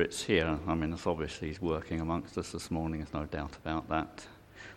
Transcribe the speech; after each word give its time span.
Spirit's 0.00 0.22
here. 0.22 0.58
I 0.66 0.74
mean, 0.74 0.94
it's 0.94 1.06
obviously 1.06 1.48
He's 1.48 1.60
working 1.60 2.00
amongst 2.00 2.38
us 2.38 2.52
this 2.52 2.70
morning, 2.70 3.00
there's 3.00 3.12
no 3.12 3.26
doubt 3.26 3.54
about 3.62 3.90
that. 3.90 4.26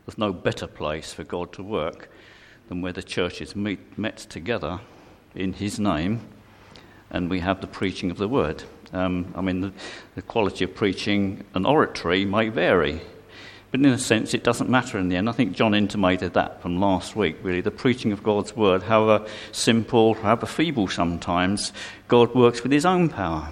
There's 0.05 0.17
no 0.17 0.33
better 0.33 0.67
place 0.67 1.13
for 1.13 1.23
God 1.23 1.53
to 1.53 1.63
work 1.63 2.09
than 2.67 2.81
where 2.81 2.91
the 2.91 3.01
churches 3.01 3.55
meet, 3.55 3.97
met 3.97 4.17
together 4.17 4.81
in 5.33 5.53
His 5.53 5.79
name 5.79 6.27
and 7.09 7.29
we 7.29 7.39
have 7.39 7.61
the 7.61 7.67
preaching 7.67 8.11
of 8.11 8.17
the 8.17 8.27
Word. 8.27 8.65
Um, 8.91 9.33
I 9.33 9.39
mean, 9.39 9.61
the, 9.61 9.71
the 10.15 10.21
quality 10.21 10.65
of 10.65 10.75
preaching 10.75 11.45
and 11.53 11.65
oratory 11.65 12.25
may 12.25 12.49
vary, 12.49 12.99
but 13.71 13.79
in 13.79 13.85
a 13.85 13.97
sense, 13.97 14.33
it 14.33 14.43
doesn't 14.43 14.69
matter 14.69 14.97
in 14.97 15.07
the 15.07 15.15
end. 15.15 15.29
I 15.29 15.31
think 15.31 15.53
John 15.53 15.73
intimated 15.73 16.33
that 16.33 16.61
from 16.61 16.81
last 16.81 17.15
week, 17.15 17.37
really. 17.41 17.61
The 17.61 17.71
preaching 17.71 18.11
of 18.11 18.23
God's 18.23 18.57
Word, 18.57 18.83
however 18.83 19.25
simple, 19.53 20.15
however 20.15 20.47
feeble 20.47 20.89
sometimes, 20.89 21.71
God 22.09 22.35
works 22.35 22.61
with 22.61 22.73
His 22.73 22.85
own 22.85 23.07
power. 23.07 23.47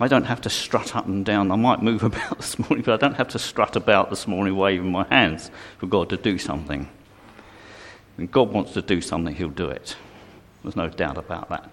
I 0.00 0.08
don't 0.08 0.24
have 0.24 0.40
to 0.42 0.50
strut 0.50 0.94
up 0.94 1.06
and 1.06 1.24
down. 1.24 1.50
I 1.50 1.56
might 1.56 1.82
move 1.82 2.02
about 2.04 2.38
this 2.38 2.58
morning, 2.58 2.84
but 2.84 2.94
I 2.94 2.96
don't 2.96 3.16
have 3.16 3.28
to 3.28 3.38
strut 3.38 3.76
about 3.76 4.10
this 4.10 4.26
morning 4.26 4.56
waving 4.56 4.90
my 4.90 5.06
hands 5.08 5.50
for 5.78 5.86
God 5.86 6.08
to 6.10 6.16
do 6.16 6.38
something. 6.38 6.88
When 8.16 8.26
God 8.26 8.52
wants 8.52 8.72
to 8.72 8.82
do 8.82 9.00
something, 9.00 9.34
He'll 9.34 9.48
do 9.48 9.68
it. 9.68 9.96
There's 10.62 10.76
no 10.76 10.88
doubt 10.88 11.18
about 11.18 11.48
that. 11.50 11.70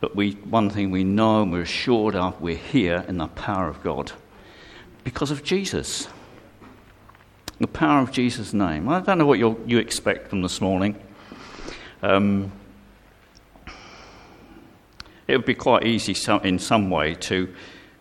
But 0.00 0.14
we, 0.14 0.32
one 0.32 0.70
thing 0.70 0.90
we 0.90 1.04
know 1.04 1.42
and 1.42 1.52
we're 1.52 1.62
assured 1.62 2.14
of, 2.14 2.40
we're 2.40 2.56
here 2.56 3.04
in 3.08 3.18
the 3.18 3.26
power 3.26 3.68
of 3.68 3.82
God 3.82 4.12
because 5.02 5.30
of 5.30 5.42
Jesus. 5.42 6.08
The 7.60 7.66
power 7.66 8.02
of 8.02 8.10
Jesus' 8.10 8.52
name. 8.52 8.88
I 8.88 9.00
don't 9.00 9.18
know 9.18 9.26
what 9.26 9.38
you 9.38 9.78
expect 9.78 10.28
from 10.28 10.42
this 10.42 10.60
morning. 10.60 11.00
Um, 12.02 12.52
it 15.26 15.36
would 15.36 15.46
be 15.46 15.54
quite 15.54 15.84
easy 15.84 16.14
in 16.42 16.58
some 16.58 16.90
way 16.90 17.14
to, 17.14 17.52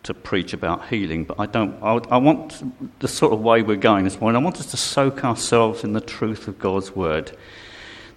to 0.03 0.13
preach 0.13 0.53
about 0.53 0.89
healing, 0.89 1.23
but 1.23 1.39
I 1.39 1.45
don't. 1.45 1.81
I, 1.81 1.99
I 2.09 2.17
want 2.17 2.99
the 2.99 3.07
sort 3.07 3.33
of 3.33 3.39
way 3.39 3.61
we're 3.61 3.77
going 3.77 4.03
this 4.03 4.19
morning. 4.19 4.41
I 4.41 4.43
want 4.43 4.59
us 4.59 4.71
to 4.71 4.77
soak 4.77 5.23
ourselves 5.23 5.83
in 5.83 5.93
the 5.93 6.01
truth 6.01 6.47
of 6.47 6.59
God's 6.59 6.95
word. 6.95 7.35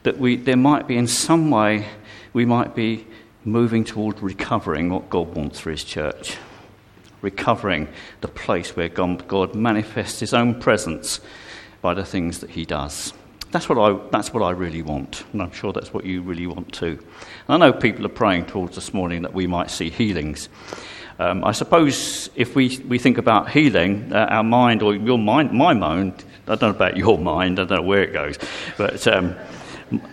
That 0.03 0.19
we, 0.19 0.37
there 0.37 0.57
might 0.57 0.87
be, 0.87 0.97
in 0.97 1.07
some 1.07 1.51
way, 1.51 1.87
we 2.33 2.45
might 2.45 2.75
be 2.75 3.07
moving 3.45 3.85
toward 3.85 4.21
recovering 4.23 4.91
what 4.91 5.09
God 5.09 5.35
wants 5.35 5.61
for 5.61 5.71
His 5.71 5.85
church, 5.85 6.37
recovering 7.23 7.89
the 8.21 8.29
place 8.29 8.77
where 8.77 8.89
God, 8.89 9.27
God 9.29 9.55
manifests 9.55 10.21
His 10.21 10.35
own 10.35 10.61
presence 10.61 11.21
by 11.81 11.95
the 11.95 12.05
things 12.05 12.41
that 12.41 12.51
He 12.51 12.65
does. 12.65 13.13
That's 13.57 13.71
what, 13.71 13.79
I, 13.79 13.99
that's 14.11 14.35
what 14.35 14.43
I 14.43 14.51
really 14.51 14.83
want, 14.83 15.25
and 15.33 15.41
I'm 15.41 15.51
sure 15.51 15.73
that's 15.73 15.95
what 15.95 16.05
you 16.05 16.21
really 16.21 16.47
want 16.47 16.75
too. 16.75 17.03
And 17.49 17.65
I 17.65 17.67
know 17.67 17.73
people 17.73 18.05
are 18.05 18.11
praying 18.11 18.45
towards 18.45 18.75
this 18.75 18.93
morning 18.93 19.23
that 19.23 19.33
we 19.33 19.47
might 19.47 19.71
see 19.71 19.89
healings. 19.89 20.51
Um, 21.19 21.43
I 21.43 21.53
suppose 21.53 22.29
if 22.37 22.55
we, 22.55 22.77
we 22.87 22.99
think 22.99 23.17
about 23.17 23.49
healing, 23.49 24.13
uh, 24.13 24.27
our 24.29 24.45
mind, 24.45 24.83
or 24.83 24.95
your 24.95 25.19
mind, 25.19 25.53
my 25.53 25.73
mind, 25.73 26.23
I 26.47 26.57
don't 26.57 26.61
know 26.61 26.69
about 26.69 26.99
your 26.99 27.17
mind, 27.33 27.59
I 27.59 27.65
don't 27.65 27.81
know 27.81 27.87
where 27.87 28.03
it 28.03 28.13
goes, 28.13 28.37
but 28.77 29.09
um, 29.09 29.35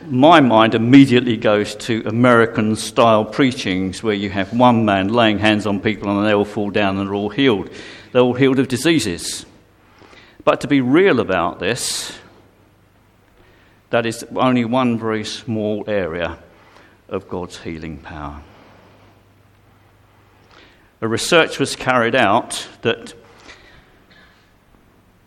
my 0.08 0.40
mind 0.40 0.74
immediately 0.74 1.36
goes 1.36 1.76
to 1.76 2.02
American 2.06 2.78
style 2.78 3.26
preachings 3.26 4.02
where 4.02 4.16
you 4.16 4.30
have 4.30 4.58
one 4.58 4.86
man 4.86 5.10
laying 5.10 5.38
hands 5.38 5.68
on 5.68 5.82
people 5.82 6.18
and 6.18 6.26
they 6.26 6.34
all 6.34 6.46
fall 6.46 6.70
down 6.70 6.98
and 6.98 7.10
they're 7.10 7.14
all 7.14 7.30
healed. 7.30 7.70
They're 8.14 8.22
all 8.22 8.36
healed 8.36 8.60
of 8.60 8.70
diseases. 8.70 9.46
But 10.46 10.62
to 10.62 10.68
be 10.70 10.80
real 10.80 11.20
about 11.20 11.60
this, 11.60 12.18
that 13.94 14.08
is 14.08 14.26
only 14.36 14.66
one 14.66 14.98
very 14.98 15.24
small 15.24 15.84
area 15.86 16.40
of 17.10 17.30
God's 17.30 17.60
healing 17.60 18.00
power. 18.00 18.42
A 21.00 21.08
research 21.08 21.60
was 21.60 21.76
carried 21.76 22.16
out 22.16 22.68
that 22.82 23.14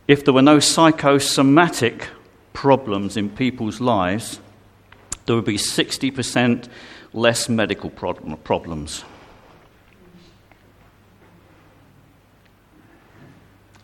if 0.05 0.25
there 0.25 0.33
were 0.33 0.41
no 0.41 0.59
psychosomatic 0.59 2.09
problems 2.51 3.15
in 3.15 3.29
people's 3.29 3.79
lives, 3.79 4.41
there 5.27 5.37
would 5.37 5.45
be 5.45 5.55
60% 5.55 6.67
less 7.13 7.47
medical 7.47 7.89
problem, 7.89 8.35
problems. 8.35 9.05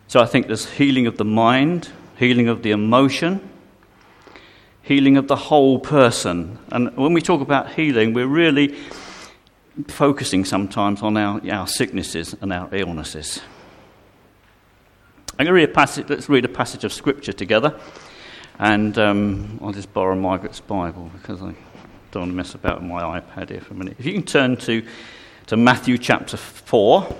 So 0.09 0.19
I 0.19 0.25
think 0.25 0.47
there's 0.47 0.69
healing 0.69 1.07
of 1.07 1.15
the 1.15 1.23
mind, 1.23 1.87
healing 2.17 2.49
of 2.49 2.63
the 2.63 2.71
emotion, 2.71 3.49
healing 4.83 5.17
of 5.17 5.27
the 5.27 5.35
whole 5.35 5.79
person. 5.79 6.59
And 6.71 6.95
when 6.95 7.13
we 7.13 7.21
talk 7.21 7.41
about 7.41 7.73
healing, 7.73 8.13
we're 8.13 8.27
really 8.27 8.75
focusing 9.87 10.45
sometimes 10.45 11.01
on 11.01 11.17
our, 11.17 11.41
our 11.51 11.67
sicknesses 11.67 12.35
and 12.41 12.53
our 12.53 12.69
illnesses. 12.73 13.41
I'm 15.31 15.45
going 15.45 15.47
to 15.47 15.53
read 15.53 15.69
a 15.69 15.73
passage, 15.73 16.07
let's 16.09 16.29
read 16.29 16.45
a 16.45 16.49
passage 16.49 16.83
of 16.83 16.93
Scripture 16.93 17.33
together. 17.33 17.79
And 18.59 18.95
um, 18.99 19.59
I'll 19.63 19.71
just 19.71 19.91
borrow 19.93 20.15
Margaret's 20.15 20.59
Bible 20.59 21.09
because 21.17 21.41
I 21.41 21.55
don't 22.11 22.21
want 22.21 22.31
to 22.31 22.35
mess 22.35 22.53
about 22.53 22.81
with 22.81 22.89
my 22.89 23.19
iPad 23.19 23.49
here 23.49 23.61
for 23.61 23.73
a 23.73 23.77
minute. 23.77 23.95
If 23.97 24.05
you 24.05 24.13
can 24.13 24.23
turn 24.23 24.57
to, 24.57 24.85
to 25.47 25.57
Matthew 25.57 25.97
chapter 25.97 26.37
4. 26.37 27.15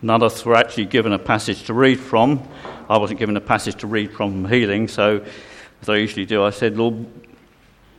None 0.00 0.22
of 0.22 0.32
us 0.32 0.44
were 0.44 0.54
actually 0.54 0.86
given 0.86 1.12
a 1.12 1.18
passage 1.18 1.64
to 1.64 1.74
read 1.74 1.98
from. 1.98 2.46
I 2.88 2.98
wasn't 2.98 3.18
given 3.18 3.36
a 3.36 3.40
passage 3.40 3.76
to 3.76 3.86
read 3.86 4.12
from 4.12 4.48
healing, 4.48 4.88
so 4.88 5.24
as 5.82 5.88
I 5.88 5.96
usually 5.96 6.26
do, 6.26 6.44
I 6.44 6.50
said, 6.50 6.76
Lord, 6.76 7.06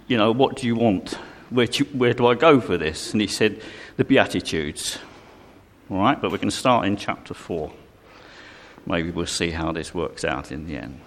you 0.08 0.18
know, 0.18 0.32
what 0.32 0.56
do 0.56 0.68
you 0.68 0.76
want? 0.76 1.14
Where, 1.50 1.68
do, 1.68 1.80
you, 1.84 1.86
where 1.98 2.14
do 2.14 2.28
I 2.28 2.36
go 2.36 2.62
for 2.62 2.78
this? 2.78 3.12
And 3.12 3.22
he 3.22 3.28
said, 3.28 3.62
the 3.98 4.06
Beatitudes. 4.06 4.98
All 5.90 5.98
right, 5.98 6.20
but 6.20 6.32
we're 6.32 6.38
going 6.38 6.50
to 6.50 6.56
start 6.56 6.86
in 6.86 6.96
chapter 6.96 7.34
4. 7.34 7.72
Maybe 8.86 9.12
we'll 9.12 9.26
see 9.26 9.52
how 9.52 9.72
this 9.72 9.94
works 9.94 10.24
out 10.24 10.52
in 10.52 10.68
the 10.68 10.78
end. 10.78 11.02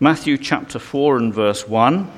Matthew 0.00 0.36
chapter 0.36 0.78
4 0.78 1.18
and 1.18 1.32
verse 1.32 1.68
1 1.68 2.10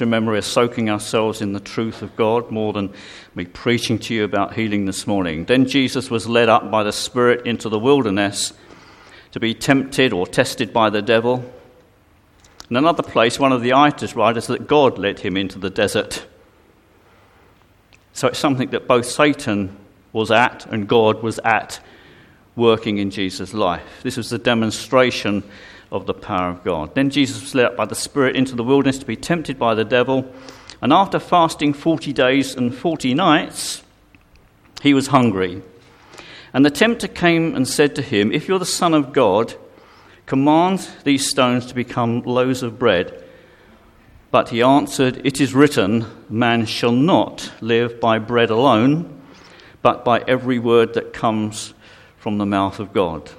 remember 0.00 0.32
we're 0.32 0.42
soaking 0.42 0.90
ourselves 0.90 1.40
in 1.40 1.52
the 1.52 1.60
truth 1.60 2.02
of 2.02 2.14
God 2.16 2.50
more 2.50 2.72
than 2.72 2.92
me 3.34 3.44
preaching 3.44 3.98
to 4.00 4.14
you 4.14 4.24
about 4.24 4.54
healing 4.54 4.86
this 4.86 5.06
morning. 5.06 5.44
Then 5.44 5.66
Jesus 5.66 6.10
was 6.10 6.26
led 6.26 6.48
up 6.48 6.70
by 6.70 6.82
the 6.82 6.92
Spirit 6.92 7.46
into 7.46 7.68
the 7.68 7.78
wilderness 7.78 8.52
to 9.32 9.40
be 9.40 9.54
tempted 9.54 10.12
or 10.12 10.26
tested 10.26 10.72
by 10.72 10.90
the 10.90 11.02
devil. 11.02 11.44
In 12.70 12.76
another 12.76 13.02
place, 13.02 13.38
one 13.38 13.52
of 13.52 13.62
the 13.62 13.72
itis 13.72 14.14
writers 14.14 14.46
that 14.48 14.66
God 14.66 14.98
led 14.98 15.20
him 15.20 15.36
into 15.36 15.58
the 15.58 15.70
desert. 15.70 16.26
So 18.12 18.28
it's 18.28 18.38
something 18.38 18.70
that 18.70 18.86
both 18.86 19.06
Satan 19.06 19.76
was 20.12 20.30
at 20.30 20.66
and 20.66 20.88
God 20.88 21.22
was 21.22 21.38
at 21.44 21.80
working 22.56 22.98
in 22.98 23.10
Jesus' 23.10 23.54
life. 23.54 24.00
This 24.02 24.16
was 24.16 24.32
a 24.32 24.38
demonstration 24.38 25.44
of 25.90 26.06
the 26.06 26.14
power 26.14 26.50
of 26.50 26.64
God. 26.64 26.94
Then 26.94 27.10
Jesus 27.10 27.40
was 27.40 27.54
led 27.54 27.66
up 27.66 27.76
by 27.76 27.86
the 27.86 27.94
Spirit 27.94 28.36
into 28.36 28.54
the 28.54 28.64
wilderness 28.64 28.98
to 28.98 29.06
be 29.06 29.16
tempted 29.16 29.58
by 29.58 29.74
the 29.74 29.84
devil. 29.84 30.30
And 30.80 30.92
after 30.92 31.18
fasting 31.18 31.72
40 31.72 32.12
days 32.12 32.54
and 32.54 32.74
40 32.74 33.14
nights, 33.14 33.82
he 34.82 34.94
was 34.94 35.08
hungry. 35.08 35.62
And 36.52 36.64
the 36.64 36.70
tempter 36.70 37.08
came 37.08 37.54
and 37.54 37.66
said 37.66 37.94
to 37.96 38.02
him, 38.02 38.32
If 38.32 38.48
you're 38.48 38.58
the 38.58 38.66
Son 38.66 38.94
of 38.94 39.12
God, 39.12 39.54
command 40.26 40.88
these 41.04 41.28
stones 41.28 41.66
to 41.66 41.74
become 41.74 42.22
loaves 42.22 42.62
of 42.62 42.78
bread. 42.78 43.24
But 44.30 44.50
he 44.50 44.62
answered, 44.62 45.22
It 45.24 45.40
is 45.40 45.54
written, 45.54 46.06
Man 46.28 46.66
shall 46.66 46.92
not 46.92 47.50
live 47.60 47.98
by 47.98 48.18
bread 48.18 48.50
alone, 48.50 49.22
but 49.82 50.04
by 50.04 50.20
every 50.20 50.58
word 50.58 50.94
that 50.94 51.12
comes 51.12 51.72
from 52.18 52.38
the 52.38 52.46
mouth 52.46 52.78
of 52.78 52.92
God. 52.92 53.30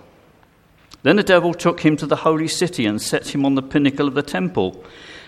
Then 1.09 1.15
the 1.15 1.23
devil 1.23 1.55
took 1.55 1.79
him 1.79 1.97
to 1.97 2.05
the 2.05 2.17
holy 2.17 2.47
city 2.47 2.85
and 2.85 3.01
set 3.01 3.33
him 3.33 3.43
on 3.43 3.55
the 3.55 3.63
pinnacle 3.63 4.07
of 4.07 4.13
the 4.13 4.21
temple 4.21 4.83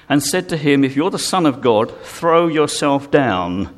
and 0.08 0.22
said 0.22 0.48
to 0.50 0.58
him, 0.58 0.84
If 0.84 0.96
you're 0.96 1.10
the 1.10 1.18
Son 1.18 1.48
of 1.48 1.60
God, 1.60 1.92
throw 2.04 2.48
yourself 2.48 3.10
down. 3.10 3.76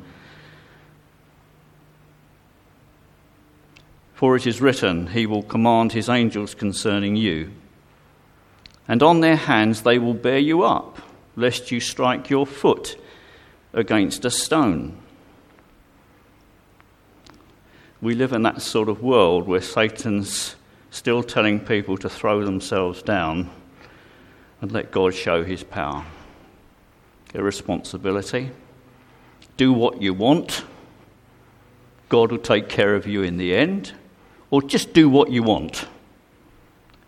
For 4.12 4.36
it 4.36 4.46
is 4.46 4.60
written, 4.60 5.06
He 5.06 5.24
will 5.24 5.42
command 5.42 5.92
His 5.92 6.10
angels 6.10 6.54
concerning 6.54 7.16
you. 7.16 7.52
And 8.86 9.02
on 9.02 9.20
their 9.20 9.36
hands 9.36 9.80
they 9.80 9.98
will 9.98 10.12
bear 10.12 10.38
you 10.38 10.62
up, 10.62 10.98
lest 11.36 11.72
you 11.72 11.80
strike 11.80 12.28
your 12.28 12.46
foot 12.46 13.00
against 13.72 14.26
a 14.26 14.30
stone. 14.30 14.98
We 18.02 18.14
live 18.14 18.34
in 18.34 18.42
that 18.42 18.60
sort 18.60 18.90
of 18.90 19.02
world 19.02 19.46
where 19.46 19.62
Satan's 19.62 20.56
still 20.94 21.24
telling 21.24 21.58
people 21.58 21.98
to 21.98 22.08
throw 22.08 22.44
themselves 22.44 23.02
down 23.02 23.50
and 24.60 24.70
let 24.70 24.92
God 24.92 25.12
show 25.12 25.42
his 25.42 25.64
power. 25.64 26.06
Irresponsibility, 27.34 28.52
do 29.56 29.72
what 29.72 30.00
you 30.00 30.14
want, 30.14 30.64
God 32.08 32.30
will 32.30 32.38
take 32.38 32.68
care 32.68 32.94
of 32.94 33.08
you 33.08 33.24
in 33.24 33.38
the 33.38 33.56
end, 33.56 33.92
or 34.52 34.62
just 34.62 34.92
do 34.92 35.08
what 35.08 35.32
you 35.32 35.42
want. 35.42 35.88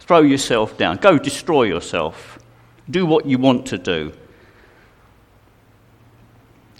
Throw 0.00 0.22
yourself 0.22 0.76
down, 0.76 0.96
go 0.96 1.16
destroy 1.16 1.62
yourself, 1.62 2.40
do 2.90 3.06
what 3.06 3.26
you 3.26 3.38
want 3.38 3.66
to 3.66 3.78
do. 3.78 4.12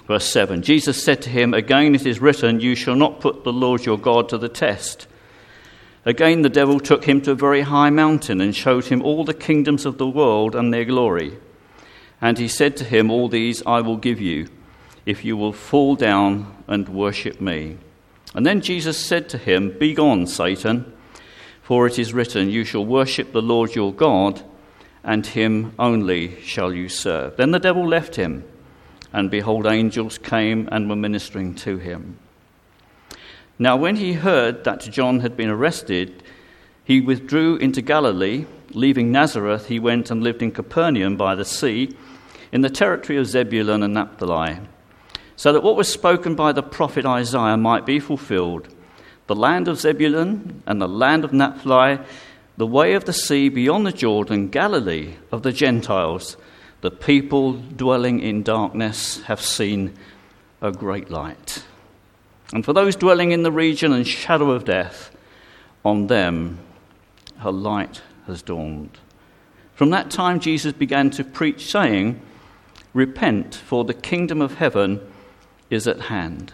Verse 0.09 0.27
7 0.27 0.61
Jesus 0.61 1.05
said 1.05 1.23
to 1.23 1.31
him, 1.31 1.55
Again 1.55 1.95
it 1.95 2.05
is 2.05 2.21
written, 2.21 2.59
You 2.59 2.75
shall 2.75 2.97
not 2.97 3.21
put 3.21 3.45
the 3.45 3.53
Lord 3.53 3.87
your 3.87 3.99
God 3.99 4.29
to 4.31 4.39
the 4.39 4.49
test. 4.49 5.07
Again 6.07 6.41
the 6.41 6.49
devil 6.49 6.81
took 6.81 7.05
him 7.05 7.21
to 7.23 7.33
a 7.33 7.35
very 7.35 7.61
high 7.61 7.91
mountain 7.91 8.41
and 8.41 8.57
showed 8.57 8.87
him 8.87 9.03
all 9.03 9.25
the 9.25 9.35
kingdoms 9.35 9.85
of 9.85 9.99
the 9.99 10.09
world 10.09 10.55
and 10.55 10.73
their 10.73 10.87
glory. 10.87 11.37
And 12.23 12.39
he 12.39 12.49
said 12.49 12.79
to 12.79 12.85
him, 12.85 13.11
All 13.11 13.29
these 13.29 13.63
I 13.67 13.83
will 13.83 13.99
give 13.99 14.21
you, 14.21 14.49
if 15.05 15.25
you 15.25 15.37
will 15.37 15.53
fall 15.53 15.97
down 15.97 16.57
and 16.67 16.89
worship 16.89 17.39
me. 17.39 17.77
And 18.35 18.47
then 18.47 18.63
Jesus 18.63 18.97
said 18.97 19.29
to 19.29 19.39
him, 19.39 19.77
Begone, 19.79 20.27
Satan, 20.27 20.91
for 21.61 21.87
it 21.87 21.99
is 21.99 22.15
written, 22.15 22.49
You 22.49 22.65
shall 22.65 22.87
worship 22.87 23.33
the 23.33 23.43
Lord 23.43 23.75
your 23.75 23.93
God, 23.93 24.43
and 25.05 25.27
him 25.27 25.75
only 25.79 26.41
shall 26.41 26.73
you 26.73 26.89
serve. 26.89 27.37
Then 27.37 27.51
the 27.51 27.59
devil 27.59 27.87
left 27.87 28.17
him 28.17 28.45
and 29.17 29.31
behold, 29.31 29.67
angels 29.67 30.19
came 30.19 30.69
and 30.71 30.91
were 30.91 30.95
ministering 30.95 31.55
to 31.55 31.79
him. 31.79 32.19
Now, 33.59 33.77
when 33.77 33.97
he 33.97 34.15
heard 34.15 34.65
that 34.65 34.81
John 34.81 35.21
had 35.21 35.37
been 35.37 35.49
arrested, 35.49 36.23
he 36.85 37.01
withdrew 37.01 37.57
into 37.57 37.81
Galilee. 37.81 38.47
Leaving 38.71 39.11
Nazareth, 39.11 39.69
he 39.69 39.79
went 39.79 40.11
and 40.11 40.23
lived 40.23 40.43
in 40.43 40.53
Capernaum 40.53 41.17
by 41.17 41.35
the 41.35 41.45
sea, 41.45 41.97
in 42.53 42.61
the 42.61 42.71
territory 42.71 43.19
of 43.19 43.27
Zebulun 43.27 43.83
and 43.83 43.95
Naphtali, 43.95 44.59
so 45.37 45.53
that 45.53 45.63
what 45.63 45.77
was 45.77 45.89
spoken 45.89 46.35
by 46.35 46.53
the 46.53 46.63
prophet 46.63 47.07
Isaiah 47.07 47.57
might 47.57 47.87
be 47.87 47.99
fulfilled 47.99 48.69
the 49.27 49.35
land 49.35 49.67
of 49.67 49.81
Zebulun 49.81 50.63
and 50.67 50.81
the 50.81 50.89
land 50.89 51.25
of 51.25 51.33
Naphtali, 51.33 51.99
the 52.57 52.67
way 52.67 52.95
of 52.95 53.05
the 53.05 53.13
sea 53.13 53.49
beyond 53.49 53.87
the 53.87 53.93
Jordan, 53.93 54.49
Galilee 54.49 55.15
of 55.33 55.43
the 55.43 55.53
Gentiles. 55.53 56.37
The 56.81 56.91
people 56.91 57.55
dwelling 57.55 58.21
in 58.21 58.43
darkness 58.43 59.23
have 59.23 59.41
seen 59.41 59.95
a 60.63 60.71
great 60.71 61.11
light. 61.11 61.65
And 62.53 62.65
for 62.65 62.73
those 62.73 62.97
dwelling 62.97 63.33
in 63.33 63.43
the 63.43 63.53
region 63.53 63.93
and 63.93 64.07
shadow 64.07 64.51
of 64.51 64.65
death, 64.65 65.11
on 65.85 66.07
them 66.07 66.59
her 67.39 67.53
light 67.53 68.03
has 68.27 68.43
dawned. 68.43 68.99
From 69.75 69.91
that 69.91 70.11
time, 70.11 70.41
Jesus 70.41 70.73
began 70.73 71.11
to 71.11 71.25
preach, 71.25 71.71
saying, 71.71 72.21
Repent, 72.95 73.55
for 73.55 73.85
the 73.85 73.95
kingdom 73.95 74.41
of 74.41 74.55
heaven 74.55 75.01
is 75.69 75.87
at 75.87 76.01
hand. 76.03 76.53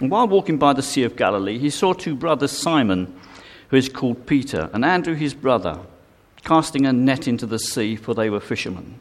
And 0.00 0.10
while 0.10 0.28
walking 0.28 0.58
by 0.58 0.72
the 0.72 0.82
Sea 0.82 1.02
of 1.04 1.16
Galilee, 1.16 1.58
he 1.58 1.70
saw 1.70 1.92
two 1.92 2.14
brothers, 2.14 2.52
Simon, 2.52 3.18
who 3.68 3.76
is 3.76 3.88
called 3.88 4.26
Peter, 4.26 4.70
and 4.72 4.84
Andrew 4.84 5.14
his 5.14 5.34
brother, 5.34 5.80
casting 6.44 6.86
a 6.86 6.92
net 6.92 7.26
into 7.26 7.46
the 7.46 7.58
sea, 7.58 7.96
for 7.96 8.14
they 8.14 8.30
were 8.30 8.40
fishermen. 8.40 9.00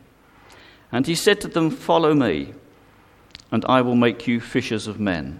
And 0.92 1.06
he 1.06 1.16
said 1.16 1.42
to 1.42 1.48
them, 1.48 1.70
Follow 1.70 2.14
me, 2.14 2.54
and 3.52 3.64
I 3.66 3.82
will 3.82 3.96
make 3.96 4.28
you 4.28 4.40
fishers 4.40 4.88
of 4.88 5.00
men. 5.00 5.40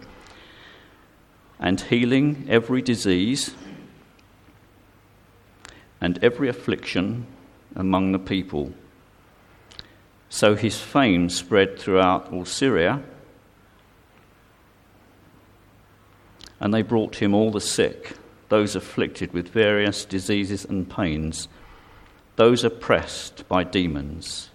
and 1.61 1.79
healing 1.79 2.47
every 2.49 2.81
disease 2.81 3.53
and 6.01 6.21
every 6.23 6.49
affliction 6.49 7.27
among 7.75 8.11
the 8.11 8.19
people. 8.19 8.73
So 10.29 10.55
his 10.55 10.79
fame 10.81 11.29
spread 11.29 11.77
throughout 11.77 12.33
all 12.33 12.45
Syria, 12.45 13.01
and 16.59 16.73
they 16.73 16.81
brought 16.81 17.21
him 17.21 17.33
all 17.35 17.51
the 17.51 17.61
sick, 17.61 18.17
those 18.49 18.75
afflicted 18.75 19.31
with 19.31 19.49
various 19.49 20.03
diseases 20.03 20.65
and 20.65 20.89
pains, 20.89 21.47
those 22.35 22.63
oppressed 22.63 23.47
by 23.47 23.63
demons 23.63 24.49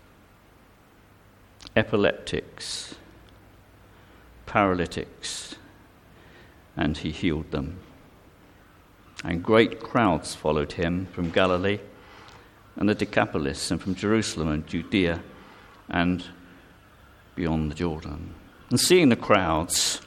epileptics, 1.74 2.94
paralytics, 4.46 5.56
and 6.76 6.96
he 6.98 7.10
healed 7.10 7.50
them. 7.50 7.78
And 9.24 9.42
great 9.42 9.80
crowds 9.80 10.34
followed 10.34 10.72
him 10.72 11.06
from 11.12 11.30
Galilee 11.30 11.80
and 12.76 12.88
the 12.88 12.94
Decapolis, 12.94 13.70
and 13.70 13.80
from 13.80 13.94
Jerusalem 13.94 14.48
and 14.48 14.66
Judea 14.66 15.22
and 15.88 16.24
beyond 17.34 17.70
the 17.70 17.74
Jordan. 17.74 18.34
And 18.68 18.78
seeing 18.78 19.08
the 19.08 19.16
crowds, 19.16 20.02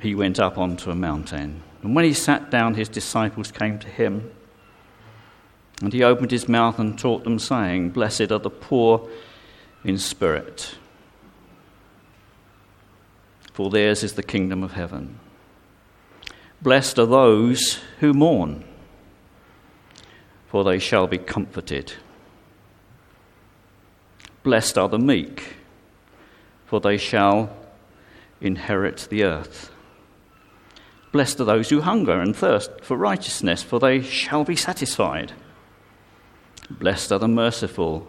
he 0.00 0.14
went 0.14 0.40
up 0.40 0.58
onto 0.58 0.90
a 0.90 0.96
mountain. 0.96 1.62
And 1.82 1.94
when 1.94 2.04
he 2.04 2.12
sat 2.12 2.50
down, 2.50 2.74
his 2.74 2.88
disciples 2.88 3.52
came 3.52 3.78
to 3.78 3.88
him. 3.88 4.32
And 5.80 5.92
he 5.92 6.02
opened 6.02 6.32
his 6.32 6.48
mouth 6.48 6.80
and 6.80 6.98
taught 6.98 7.22
them, 7.22 7.38
saying, 7.38 7.90
Blessed 7.90 8.32
are 8.32 8.38
the 8.38 8.50
poor 8.50 9.08
in 9.84 9.98
spirit. 9.98 10.74
For 13.52 13.70
theirs 13.70 14.02
is 14.02 14.14
the 14.14 14.22
kingdom 14.24 14.64
of 14.64 14.72
heaven. 14.72 15.20
Blessed 16.60 16.98
are 16.98 17.06
those 17.06 17.80
who 18.00 18.12
mourn, 18.12 18.64
for 20.48 20.64
they 20.64 20.78
shall 20.78 21.06
be 21.06 21.18
comforted. 21.18 21.92
Blessed 24.42 24.76
are 24.78 24.88
the 24.88 24.98
meek, 24.98 25.56
for 26.66 26.80
they 26.80 26.96
shall 26.96 27.54
inherit 28.40 29.06
the 29.10 29.24
earth. 29.24 29.70
Blessed 31.12 31.40
are 31.40 31.44
those 31.44 31.70
who 31.70 31.80
hunger 31.80 32.20
and 32.20 32.34
thirst 32.34 32.70
for 32.82 32.96
righteousness, 32.96 33.62
for 33.62 33.78
they 33.78 34.02
shall 34.02 34.44
be 34.44 34.56
satisfied. 34.56 35.32
Blessed 36.70 37.12
are 37.12 37.18
the 37.18 37.28
merciful 37.28 38.06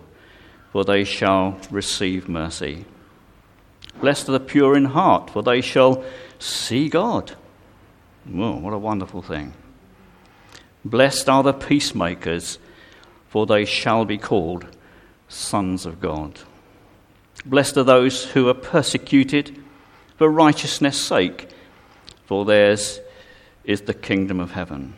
for 0.72 0.84
they 0.84 1.04
shall 1.04 1.60
receive 1.72 2.30
mercy. 2.30 2.86
Blessed 4.00 4.30
are 4.30 4.34
the 4.34 4.40
pure 4.40 4.78
in 4.78 4.86
heart, 4.86 5.30
for 5.30 5.42
they 5.42 5.62
shall 5.62 6.04
see 6.38 6.90
God. 6.90 7.36
Whoa, 8.26 8.56
what 8.56 8.74
a 8.74 8.78
wonderful 8.78 9.22
thing. 9.22 9.54
Blessed 10.86 11.30
are 11.30 11.44
the 11.44 11.54
peacemakers, 11.54 12.58
for 13.28 13.46
they 13.46 13.66
shall 13.66 14.06
be 14.06 14.18
called 14.18 14.66
sons 15.28 15.86
of 15.86 16.00
God. 16.00 16.40
Blessed 17.46 17.78
are 17.78 17.84
those 17.84 18.26
who 18.26 18.50
are 18.50 18.54
persecuted 18.54 19.58
for 20.18 20.30
righteousness' 20.30 21.00
sake, 21.00 21.50
for 22.26 22.46
theirs 22.46 23.00
is 23.64 23.82
the 23.82 23.94
kingdom 23.94 24.40
of 24.40 24.52
heaven. 24.52 24.94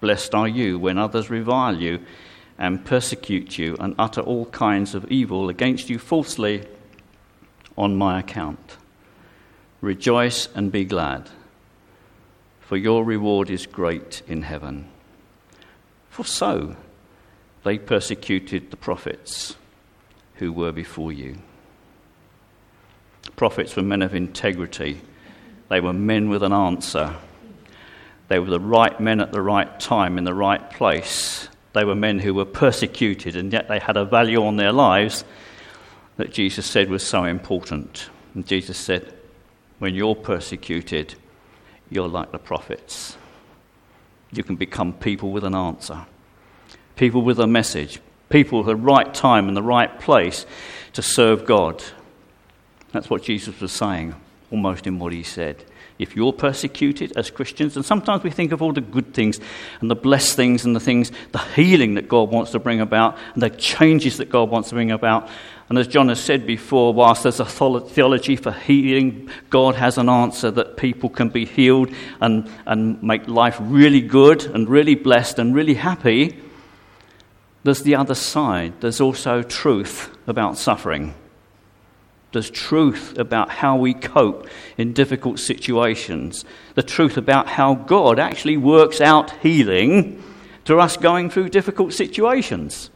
Blessed 0.00 0.34
are 0.34 0.48
you 0.48 0.78
when 0.78 0.98
others 0.98 1.30
revile 1.30 1.80
you 1.80 2.00
and 2.58 2.84
persecute 2.84 3.58
you 3.58 3.76
and 3.78 3.94
utter 3.98 4.20
all 4.20 4.46
kinds 4.46 4.94
of 4.94 5.10
evil 5.10 5.48
against 5.48 5.88
you 5.88 5.98
falsely 5.98 6.66
on 7.76 7.96
my 7.96 8.18
account. 8.20 8.76
Rejoice 9.80 10.48
and 10.54 10.72
be 10.72 10.84
glad, 10.84 11.30
for 12.72 12.78
your 12.78 13.04
reward 13.04 13.50
is 13.50 13.66
great 13.66 14.22
in 14.26 14.40
heaven. 14.40 14.88
For 16.08 16.24
so 16.24 16.74
they 17.64 17.76
persecuted 17.76 18.70
the 18.70 18.78
prophets 18.78 19.56
who 20.36 20.54
were 20.54 20.72
before 20.72 21.12
you. 21.12 21.36
Prophets 23.36 23.76
were 23.76 23.82
men 23.82 24.00
of 24.00 24.14
integrity, 24.14 25.02
they 25.68 25.82
were 25.82 25.92
men 25.92 26.30
with 26.30 26.42
an 26.42 26.54
answer. 26.54 27.14
They 28.28 28.38
were 28.38 28.48
the 28.48 28.58
right 28.58 28.98
men 28.98 29.20
at 29.20 29.32
the 29.32 29.42
right 29.42 29.78
time 29.78 30.16
in 30.16 30.24
the 30.24 30.32
right 30.32 30.70
place. 30.70 31.50
They 31.74 31.84
were 31.84 31.94
men 31.94 32.20
who 32.20 32.32
were 32.32 32.46
persecuted, 32.46 33.36
and 33.36 33.52
yet 33.52 33.68
they 33.68 33.80
had 33.80 33.98
a 33.98 34.06
value 34.06 34.46
on 34.46 34.56
their 34.56 34.72
lives 34.72 35.24
that 36.16 36.32
Jesus 36.32 36.64
said 36.64 36.88
was 36.88 37.02
so 37.06 37.24
important. 37.24 38.08
And 38.34 38.46
Jesus 38.46 38.78
said, 38.78 39.12
When 39.78 39.94
you're 39.94 40.14
persecuted, 40.14 41.16
you're 41.92 42.08
like 42.08 42.32
the 42.32 42.38
prophets. 42.38 43.16
You 44.32 44.42
can 44.42 44.56
become 44.56 44.94
people 44.94 45.30
with 45.30 45.44
an 45.44 45.54
answer, 45.54 46.06
people 46.96 47.22
with 47.22 47.38
a 47.38 47.46
message, 47.46 48.00
people 48.30 48.60
at 48.60 48.66
the 48.66 48.76
right 48.76 49.12
time 49.12 49.48
and 49.48 49.56
the 49.56 49.62
right 49.62 50.00
place 50.00 50.46
to 50.94 51.02
serve 51.02 51.44
God. 51.44 51.82
That's 52.92 53.10
what 53.10 53.22
Jesus 53.22 53.60
was 53.60 53.72
saying. 53.72 54.14
almost 54.52 54.86
in 54.86 54.98
what 54.98 55.12
he 55.12 55.22
said. 55.22 55.64
If 55.98 56.14
you're 56.14 56.32
persecuted 56.32 57.16
as 57.16 57.30
Christians, 57.30 57.76
and 57.76 57.84
sometimes 57.84 58.22
we 58.22 58.30
think 58.30 58.52
of 58.52 58.60
all 58.60 58.72
the 58.72 58.80
good 58.80 59.14
things 59.14 59.40
and 59.80 59.90
the 59.90 59.96
blessed 59.96 60.36
things 60.36 60.64
and 60.64 60.76
the 60.76 60.80
things, 60.80 61.10
the 61.32 61.38
healing 61.38 61.94
that 61.94 62.08
God 62.08 62.30
wants 62.30 62.52
to 62.52 62.58
bring 62.58 62.80
about 62.80 63.16
and 63.34 63.42
the 63.42 63.50
changes 63.50 64.18
that 64.18 64.30
God 64.30 64.50
wants 64.50 64.68
to 64.68 64.74
bring 64.74 64.90
about. 64.90 65.28
And 65.72 65.78
as 65.78 65.88
John 65.88 66.10
has 66.10 66.22
said 66.22 66.46
before, 66.46 66.92
whilst 66.92 67.22
there's 67.22 67.40
a 67.40 67.46
theology 67.46 68.36
for 68.36 68.52
healing, 68.52 69.30
God 69.48 69.74
has 69.76 69.96
an 69.96 70.10
answer 70.10 70.50
that 70.50 70.76
people 70.76 71.08
can 71.08 71.30
be 71.30 71.46
healed 71.46 71.88
and, 72.20 72.50
and 72.66 73.02
make 73.02 73.26
life 73.26 73.56
really 73.58 74.02
good 74.02 74.44
and 74.44 74.68
really 74.68 74.94
blessed 74.94 75.38
and 75.38 75.54
really 75.54 75.72
happy. 75.72 76.38
There's 77.64 77.84
the 77.84 77.94
other 77.94 78.14
side. 78.14 78.82
There's 78.82 79.00
also 79.00 79.42
truth 79.42 80.14
about 80.26 80.58
suffering. 80.58 81.14
There's 82.32 82.50
truth 82.50 83.16
about 83.16 83.48
how 83.48 83.78
we 83.78 83.94
cope 83.94 84.48
in 84.76 84.92
difficult 84.92 85.38
situations. 85.38 86.44
The 86.74 86.82
truth 86.82 87.16
about 87.16 87.48
how 87.48 87.76
God 87.76 88.18
actually 88.18 88.58
works 88.58 89.00
out 89.00 89.30
healing 89.40 90.22
to 90.66 90.78
us 90.80 90.98
going 90.98 91.30
through 91.30 91.48
difficult 91.48 91.94
situations. 91.94 92.90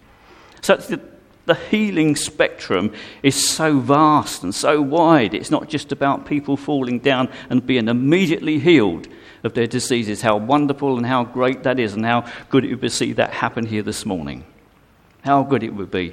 So 0.61 0.77
the, 0.77 1.16
the 1.47 1.55
healing 1.55 2.17
spectrum 2.17 2.93
is 3.23 3.49
so 3.49 3.79
vast 3.79 4.43
and 4.43 4.55
so 4.55 4.83
wide. 4.83 5.33
It's 5.33 5.51
not 5.51 5.69
just 5.69 5.93
about 5.93 6.27
people 6.27 6.57
falling 6.57 6.99
down 6.99 7.31
and 7.49 7.65
being 7.65 7.89
immediately 7.89 8.59
healed 8.59 9.09
of 9.45 9.55
their 9.55 9.67
diseases. 9.67 10.23
How 10.23 10.37
wonderful 10.37 10.97
and 10.97 11.07
how 11.07 11.25
great 11.25 11.63
that 11.63 11.79
is, 11.79 11.95
and 11.95 12.05
how 12.05 12.31
good 12.51 12.65
it 12.65 12.71
would 12.71 12.81
be 12.81 12.89
to 12.89 12.95
see 12.95 13.13
that 13.15 13.33
happen 13.33 13.65
here 13.67 13.83
this 13.83 14.05
morning. 14.05 14.45
How 15.25 15.43
good 15.43 15.63
it 15.63 15.75
would 15.75 15.91
be 15.91 16.13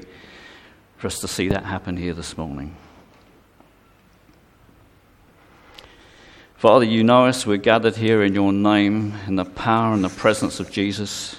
for 0.98 1.08
us 1.08 1.20
to 1.20 1.28
see 1.28 1.50
that 1.50 1.66
happen 1.66 1.98
here 1.98 2.14
this 2.14 2.38
morning. 2.38 2.76
Father, 6.56 6.86
you 6.86 7.04
know 7.04 7.26
us. 7.26 7.46
We're 7.46 7.58
gathered 7.58 7.98
here 7.98 8.24
in 8.24 8.34
your 8.34 8.54
name, 8.54 9.14
in 9.28 9.36
the 9.36 9.44
power 9.44 9.94
and 9.94 10.04
the 10.04 10.10
presence 10.10 10.62
of 10.62 10.72
Jesus. 10.72 11.36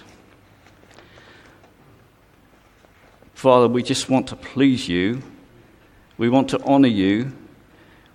Father, 3.45 3.69
we 3.69 3.83
just 3.83 4.09
want 4.09 4.29
to 4.29 4.37
please 4.37 4.89
you. 4.89 5.23
We 6.17 6.31
want 6.31 6.49
to 6.49 6.63
honor 6.65 6.89
you. 6.89 7.37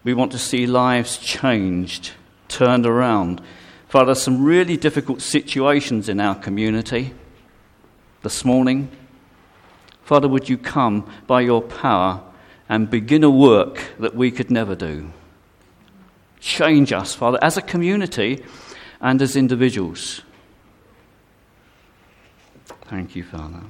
We 0.04 0.16
want 0.16 0.32
to 0.32 0.40
see 0.40 0.66
lives 0.66 1.20
changed, 1.20 2.14
turned 2.48 2.88
around. 2.88 3.40
Father, 3.88 4.16
some 4.16 4.44
really 4.44 4.76
difficult 4.76 5.22
situations 5.22 6.10
in 6.10 6.20
our 6.20 6.34
community 6.34 7.14
this 8.24 8.44
morning. 8.44 8.90
Father, 10.02 10.28
would 10.28 10.50
you 10.50 10.58
come 10.58 11.08
by 11.28 11.42
your 11.42 11.62
power 11.62 12.24
and 12.68 12.90
begin 12.90 13.24
a 13.24 13.30
work 13.30 13.84
that 14.00 14.16
we 14.16 14.32
could 14.32 14.50
never 14.50 14.74
do? 14.74 15.14
Change 16.40 16.92
us, 16.92 17.14
Father, 17.14 17.38
as 17.44 17.56
a 17.56 17.62
community 17.62 18.44
and 19.00 19.22
as 19.22 19.36
individuals. 19.36 20.22
Thank 22.88 23.16
you, 23.16 23.24
Father. 23.24 23.62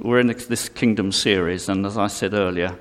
We're 0.00 0.20
in 0.20 0.28
this 0.28 0.68
kingdom 0.68 1.10
series, 1.10 1.68
and 1.68 1.84
as 1.84 1.98
I 1.98 2.06
said 2.06 2.32
earlier, 2.32 2.78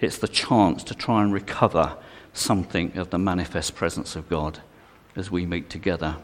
it's 0.00 0.18
the 0.18 0.26
chance 0.26 0.82
to 0.84 0.96
try 0.96 1.22
and 1.22 1.32
recover 1.32 1.96
something 2.32 2.96
of 2.96 3.10
the 3.10 3.18
manifest 3.18 3.76
presence 3.76 4.16
of 4.16 4.28
God 4.28 4.58
as 5.14 5.30
we 5.30 5.46
meet 5.46 5.70
together 5.70 6.16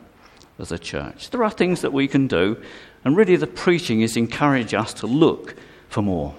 as 0.59 0.73
a 0.73 0.81
church. 0.81 1.31
There 1.31 1.45
are 1.45 1.51
things 1.51 1.81
that 1.83 1.93
we 1.93 2.09
can 2.09 2.27
do, 2.27 2.61
and 3.05 3.17
really 3.17 3.37
the 3.37 3.47
preaching 3.47 4.01
is 4.01 4.17
encourage 4.17 4.75
us 4.75 4.93
to 4.95 5.07
look 5.07 5.55
for 5.89 6.03
more. 6.03 6.35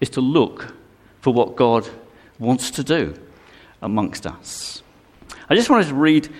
Is 0.00 0.08
to 0.10 0.22
look 0.22 0.74
for 1.20 1.34
what 1.34 1.56
God 1.56 1.86
wants 2.38 2.70
to 2.70 2.82
do 2.82 3.14
amongst 3.82 4.26
us. 4.26 4.82
I 5.50 5.54
just 5.54 5.68
wanted 5.68 5.88
to 5.88 5.94
read 5.94 6.32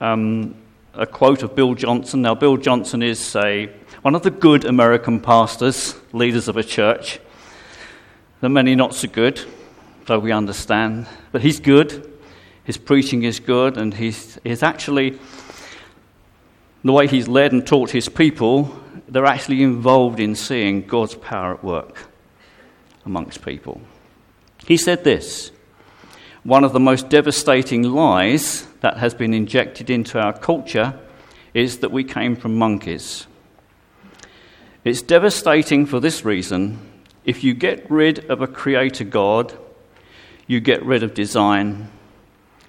um, 0.00 0.54
a 0.94 1.06
quote 1.06 1.42
of 1.42 1.54
Bill 1.54 1.74
Johnson. 1.74 2.22
Now, 2.22 2.34
Bill 2.34 2.56
Johnson 2.56 3.02
is 3.02 3.36
a, 3.36 3.70
one 4.06 4.14
of 4.14 4.22
the 4.22 4.30
good 4.30 4.64
American 4.64 5.18
pastors, 5.18 5.96
leaders 6.12 6.46
of 6.46 6.56
a 6.56 6.62
church. 6.62 7.18
There 8.40 8.46
are 8.46 8.48
many 8.48 8.76
not 8.76 8.94
so 8.94 9.08
good, 9.08 9.40
though 10.04 10.20
we 10.20 10.30
understand. 10.30 11.08
But 11.32 11.42
he's 11.42 11.58
good. 11.58 12.08
His 12.62 12.76
preaching 12.76 13.24
is 13.24 13.40
good, 13.40 13.76
and 13.76 13.92
he's, 13.92 14.38
he's 14.44 14.62
actually, 14.62 15.18
the 16.84 16.92
way 16.92 17.08
he's 17.08 17.26
led 17.26 17.50
and 17.50 17.66
taught 17.66 17.90
his 17.90 18.08
people, 18.08 18.80
they're 19.08 19.26
actually 19.26 19.64
involved 19.64 20.20
in 20.20 20.36
seeing 20.36 20.86
God's 20.86 21.16
power 21.16 21.54
at 21.54 21.64
work 21.64 22.06
amongst 23.04 23.44
people. 23.44 23.80
He 24.68 24.76
said 24.76 25.02
this 25.02 25.50
One 26.44 26.62
of 26.62 26.72
the 26.72 26.78
most 26.78 27.08
devastating 27.08 27.82
lies 27.82 28.68
that 28.82 28.98
has 28.98 29.14
been 29.14 29.34
injected 29.34 29.90
into 29.90 30.20
our 30.20 30.32
culture 30.32 30.96
is 31.54 31.78
that 31.78 31.90
we 31.90 32.04
came 32.04 32.36
from 32.36 32.56
monkeys. 32.56 33.26
It's 34.86 35.02
devastating 35.02 35.84
for 35.84 35.98
this 35.98 36.24
reason. 36.24 36.78
If 37.24 37.42
you 37.42 37.54
get 37.54 37.90
rid 37.90 38.30
of 38.30 38.40
a 38.40 38.46
creator 38.46 39.02
God, 39.02 39.52
you 40.46 40.60
get 40.60 40.80
rid 40.84 41.02
of 41.02 41.12
design. 41.12 41.90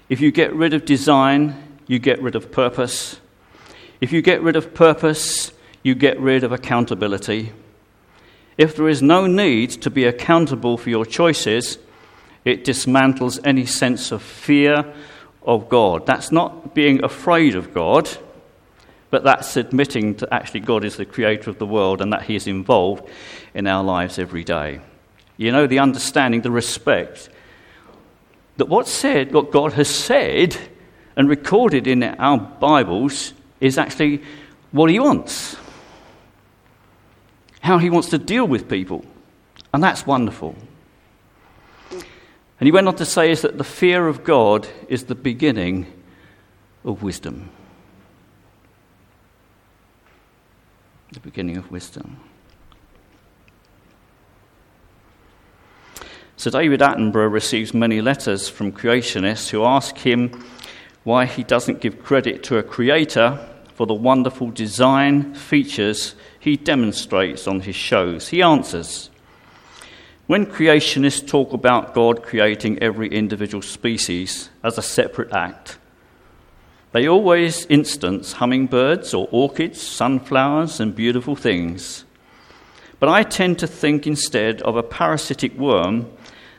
If 0.10 0.20
you 0.20 0.32
get 0.32 0.52
rid 0.56 0.74
of 0.74 0.84
design, 0.84 1.78
you 1.86 2.00
get 2.00 2.20
rid 2.20 2.34
of 2.34 2.52
purpose. 2.52 3.20
If 4.02 4.12
you 4.12 4.24
get 4.24 4.42
rid 4.42 4.56
of 4.56 4.74
purpose, 4.74 5.52
you 5.84 5.94
get 5.94 6.20
rid 6.20 6.44
of 6.44 6.52
accountability. 6.52 7.52
If 8.58 8.76
there 8.76 8.90
is 8.90 9.04
no 9.04 9.28
need 9.28 9.70
to 9.84 9.92
be 9.92 10.06
accountable 10.06 10.76
for 10.76 10.90
your 10.90 11.06
choices, 11.06 11.78
it 12.44 12.66
dismantles 12.66 13.40
any 13.44 13.68
sense 13.68 14.12
of 14.12 14.24
fear 14.24 14.92
of 15.44 15.70
God. 15.70 16.08
That's 16.08 16.32
not 16.32 16.74
being 16.74 17.04
afraid 17.04 17.54
of 17.54 17.76
God, 17.76 18.10
but 19.10 19.24
that's 19.24 19.56
admitting 19.56 20.14
that 20.16 20.34
actually 20.34 20.62
God 20.62 20.84
is 20.84 20.98
the 20.98 21.06
creator 21.06 21.50
of 21.50 21.60
the 21.60 21.66
world 21.66 22.02
and 22.02 22.12
that 22.14 22.24
He 22.24 22.36
is 22.36 22.48
involved 22.48 23.10
in 23.54 23.68
our 23.68 23.84
lives 23.84 24.20
every 24.20 24.44
day. 24.44 24.82
You 25.38 25.52
know, 25.52 25.68
the 25.68 25.80
understanding, 25.80 26.42
the 26.42 26.52
respect 26.52 27.30
that 28.58 28.68
what's 28.68 28.92
said, 28.92 29.32
what 29.32 29.52
God 29.52 29.74
has 29.74 29.88
said 29.88 30.58
and 31.16 31.30
recorded 31.30 31.88
in 31.88 32.04
our 32.04 32.38
Bibles 32.40 33.34
is 33.60 33.78
actually 33.78 34.24
what 34.72 34.90
He 34.90 35.00
wants, 35.00 35.56
how 37.62 37.78
He 37.78 37.90
wants 37.90 38.10
to 38.10 38.18
deal 38.18 38.48
with 38.48 38.68
people. 38.68 39.06
And 39.74 39.84
that's 39.84 40.06
wonderful. 40.06 40.56
And 42.60 42.66
he 42.66 42.72
went 42.72 42.88
on 42.88 42.96
to 42.96 43.06
say 43.06 43.32
is 43.32 43.42
that 43.42 43.58
the 43.58 43.64
fear 43.64 44.08
of 44.08 44.24
God 44.24 44.68
is 44.88 45.04
the 45.04 45.16
beginning 45.16 45.86
of 46.84 47.04
wisdom. 47.04 47.52
The 51.18 51.22
beginning 51.22 51.58
of 51.58 51.72
wisdom. 51.72 52.18
Sir 56.36 56.52
David 56.52 56.80
Attenborough 56.80 57.32
receives 57.32 57.74
many 57.74 58.02
letters 58.02 58.48
from 58.48 58.72
creationists 58.72 59.50
who 59.50 59.66
ask 59.66 59.98
him 59.98 60.44
why 61.04 61.26
he 61.26 61.42
doesn't 61.42 61.82
give 61.82 62.04
credit 62.04 62.44
to 62.44 62.60
a 62.60 62.64
creator 62.64 63.44
for 63.74 63.88
the 63.88 63.96
wonderful 63.96 64.52
design 64.52 65.34
features 65.34 66.14
he 66.40 66.56
demonstrates 66.56 67.48
on 67.48 67.62
his 67.62 67.76
shows. 67.76 68.28
He 68.28 68.44
answers 68.44 69.10
when 70.28 70.46
creationists 70.46 71.28
talk 71.28 71.52
about 71.52 71.96
God 71.96 72.22
creating 72.22 72.78
every 72.78 73.08
individual 73.08 73.64
species 73.64 74.52
as 74.64 74.78
a 74.78 74.84
separate 74.84 75.34
act, 75.34 75.80
they 76.92 77.08
always 77.08 77.66
instance 77.66 78.34
hummingbirds 78.34 79.14
or 79.14 79.28
orchids, 79.32 79.82
sunflowers, 79.82 80.80
and 80.80 80.96
beautiful 80.96 81.36
things. 81.36 82.06
But 83.00 83.10
I 83.10 83.24
tend 83.24 83.60
to 83.60 83.68
think 83.68 84.08
instead 84.08 84.62
of 84.64 84.76
a 84.76 84.84
parasitic 84.84 85.58
worm 85.58 86.10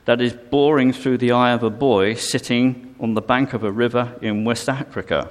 that 0.05 0.21
is 0.21 0.33
boring 0.33 0.93
through 0.93 1.19
the 1.19 1.33
eye 1.33 1.53
of 1.53 1.63
a 1.63 1.71
boy 1.71 2.15
sitting 2.15 2.95
on 3.01 3.15
the 3.15 3.21
bank 3.21 3.53
of 3.53 3.65
a 3.65 3.73
river 3.73 4.17
in 4.23 4.45
West 4.45 4.69
Africa 4.69 5.31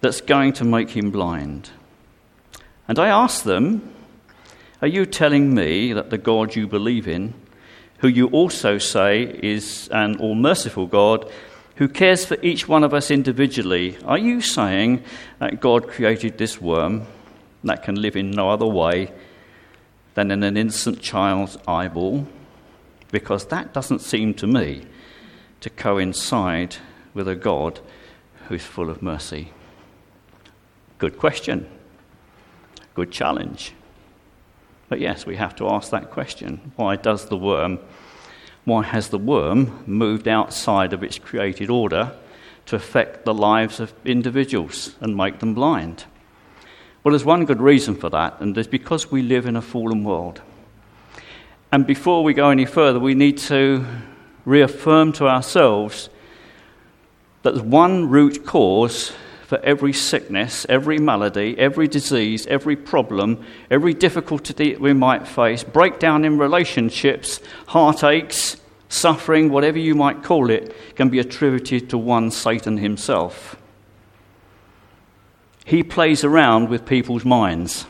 that's 0.00 0.20
going 0.20 0.52
to 0.54 0.64
make 0.64 0.90
him 0.90 1.10
blind. 1.10 1.70
And 2.88 2.98
I 2.98 3.08
ask 3.08 3.42
them, 3.42 3.92
are 4.80 4.88
you 4.88 5.06
telling 5.06 5.54
me 5.54 5.92
that 5.92 6.10
the 6.10 6.18
God 6.18 6.54
you 6.54 6.66
believe 6.66 7.08
in, 7.08 7.34
who 7.98 8.08
you 8.08 8.28
also 8.28 8.78
say 8.78 9.22
is 9.42 9.88
an 9.88 10.16
all 10.18 10.34
merciful 10.34 10.86
God, 10.86 11.30
who 11.76 11.88
cares 11.88 12.24
for 12.24 12.36
each 12.42 12.66
one 12.68 12.84
of 12.84 12.92
us 12.92 13.10
individually, 13.10 13.96
are 14.04 14.18
you 14.18 14.40
saying 14.40 15.04
that 15.38 15.60
God 15.60 15.88
created 15.88 16.38
this 16.38 16.60
worm 16.60 17.06
that 17.64 17.82
can 17.82 18.00
live 18.00 18.16
in 18.16 18.30
no 18.30 18.50
other 18.50 18.66
way 18.66 19.12
than 20.14 20.30
in 20.30 20.42
an 20.42 20.56
innocent 20.56 21.00
child's 21.00 21.58
eyeball? 21.68 22.26
Because 23.10 23.46
that 23.46 23.72
doesn't 23.72 24.00
seem 24.00 24.34
to 24.34 24.46
me 24.46 24.86
to 25.60 25.70
coincide 25.70 26.76
with 27.14 27.28
a 27.28 27.36
God 27.36 27.80
who's 28.48 28.64
full 28.64 28.90
of 28.90 29.02
mercy. 29.02 29.52
Good 30.98 31.18
question. 31.18 31.68
Good 32.94 33.10
challenge. 33.10 33.72
But 34.88 35.00
yes, 35.00 35.26
we 35.26 35.36
have 35.36 35.54
to 35.56 35.68
ask 35.68 35.90
that 35.90 36.10
question. 36.10 36.72
Why 36.76 36.96
does 36.96 37.26
the 37.26 37.36
worm, 37.36 37.80
why 38.66 38.82
has 38.82 39.08
the 39.08 39.18
worm 39.18 39.84
moved 39.86 40.26
outside 40.26 40.92
of 40.92 41.04
its 41.04 41.18
created 41.18 41.70
order 41.70 42.12
to 42.66 42.74
affect 42.74 43.24
the 43.24 43.32
lives 43.32 43.78
of 43.78 43.94
individuals 44.04 44.96
and 45.00 45.16
make 45.16 45.38
them 45.38 45.54
blind? 45.54 46.04
Well, 47.02 47.12
there's 47.12 47.24
one 47.24 47.44
good 47.44 47.60
reason 47.60 47.94
for 47.94 48.10
that, 48.10 48.40
and 48.40 48.58
it's 48.58 48.66
because 48.66 49.08
we 49.10 49.22
live 49.22 49.46
in 49.46 49.54
a 49.54 49.62
fallen 49.62 50.02
world. 50.02 50.42
And 51.70 51.86
before 51.86 52.24
we 52.24 52.34
go 52.34 52.50
any 52.50 52.66
further, 52.66 52.98
we 52.98 53.14
need 53.14 53.38
to 53.38 53.86
reaffirm 54.44 55.12
to 55.12 55.28
ourselves 55.28 56.08
that 57.42 57.54
there's 57.54 57.64
one 57.64 58.10
root 58.10 58.44
cause 58.44 59.12
for 59.46 59.60
every 59.60 59.92
sickness, 59.92 60.66
every 60.68 60.98
malady, 60.98 61.56
every 61.56 61.86
disease, 61.86 62.48
every 62.48 62.74
problem, 62.74 63.44
every 63.70 63.94
difficulty 63.94 64.72
that 64.72 64.80
we 64.80 64.92
might 64.92 65.28
face, 65.28 65.62
breakdown 65.62 66.24
in 66.24 66.36
relationships, 66.36 67.40
heartaches, 67.68 68.56
suffering, 68.88 69.50
whatever 69.50 69.78
you 69.78 69.94
might 69.94 70.24
call 70.24 70.50
it, 70.50 70.74
can 70.96 71.08
be 71.10 71.20
attributed 71.20 71.88
to 71.88 71.96
one 71.96 72.32
Satan 72.32 72.78
himself. 72.78 73.56
He 75.64 75.84
plays 75.84 76.24
around 76.24 76.68
with 76.68 76.84
people's 76.84 77.24
minds. 77.24 77.86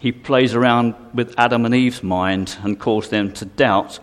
He 0.00 0.12
plays 0.12 0.54
around 0.54 0.94
with 1.12 1.34
Adam 1.36 1.64
and 1.64 1.74
Eve's 1.74 2.04
mind 2.04 2.56
and 2.62 2.78
caused 2.78 3.10
them 3.10 3.32
to 3.32 3.44
doubt 3.44 3.98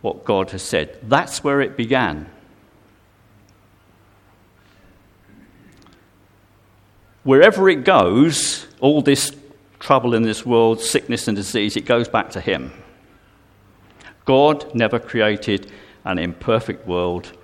what 0.00 0.24
God 0.24 0.50
has 0.50 0.62
said. 0.62 0.98
That's 1.04 1.44
where 1.44 1.60
it 1.60 1.76
began. 1.76 2.28
Wherever 7.26 7.68
it 7.68 7.84
goes, 7.84 8.66
all 8.80 9.02
this 9.02 9.32
trouble 9.80 10.14
in 10.14 10.22
this 10.22 10.46
world, 10.46 10.80
sickness 10.80 11.26
and 11.26 11.36
disease, 11.36 11.76
it 11.76 11.84
goes 11.84 12.08
back 12.08 12.30
to 12.30 12.40
Him. 12.40 12.72
God 14.24 14.72
never 14.74 14.98
created 15.00 15.70
an 16.04 16.18
imperfect 16.18 16.86
world. 16.86 17.36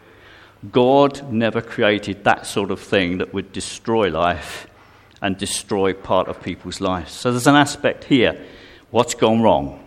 God 0.70 1.30
never 1.32 1.60
created 1.60 2.22
that 2.22 2.46
sort 2.46 2.70
of 2.70 2.80
thing 2.80 3.18
that 3.18 3.34
would 3.34 3.52
destroy 3.52 4.08
life 4.08 4.68
and 5.20 5.36
destroy 5.36 5.92
part 5.92 6.28
of 6.28 6.40
people's 6.40 6.80
lives. 6.80 7.12
So 7.12 7.32
there's 7.32 7.48
an 7.48 7.56
aspect 7.56 8.04
here. 8.04 8.40
What's 8.90 9.14
gone 9.14 9.42
wrong? 9.42 9.84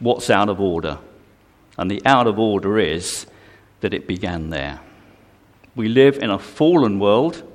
What's 0.00 0.30
out 0.30 0.48
of 0.48 0.60
order? 0.60 0.98
And 1.78 1.88
the 1.88 2.02
out 2.04 2.26
of 2.26 2.40
order 2.40 2.78
is 2.78 3.26
that 3.80 3.94
it 3.94 4.08
began 4.08 4.50
there. 4.50 4.80
We 5.76 5.88
live 5.88 6.18
in 6.18 6.30
a 6.30 6.38
fallen 6.40 6.98
world 6.98 7.48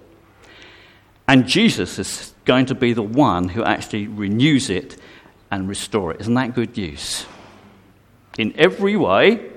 and 1.28 1.48
Jesus 1.48 2.00
is 2.00 2.34
going 2.46 2.68
to 2.68 2.76
be 2.76 2.94
the 2.94 3.04
one 3.04 3.50
who 3.50 3.64
actually 3.64 4.08
renews 4.08 4.70
it 4.70 4.98
and 5.52 5.68
restore 5.68 6.12
it. 6.12 6.22
Isn't 6.22 6.34
that 6.36 6.56
good 6.56 6.76
news? 6.78 7.26
In 8.38 8.54
every 8.58 8.96
way, 8.96 9.52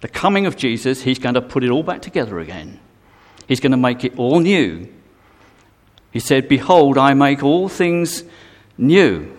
the 0.00 0.08
coming 0.08 0.46
of 0.46 0.56
Jesus, 0.56 1.02
he's 1.02 1.18
going 1.18 1.34
to 1.34 1.42
put 1.42 1.62
it 1.62 1.70
all 1.70 1.82
back 1.82 2.02
together 2.02 2.40
again. 2.40 2.80
He's 3.46 3.60
going 3.60 3.72
to 3.72 3.78
make 3.78 4.04
it 4.04 4.18
all 4.18 4.40
new. 4.40 4.92
He 6.10 6.20
said, 6.20 6.48
Behold, 6.48 6.98
I 6.98 7.14
make 7.14 7.42
all 7.42 7.68
things 7.68 8.24
new. 8.78 9.34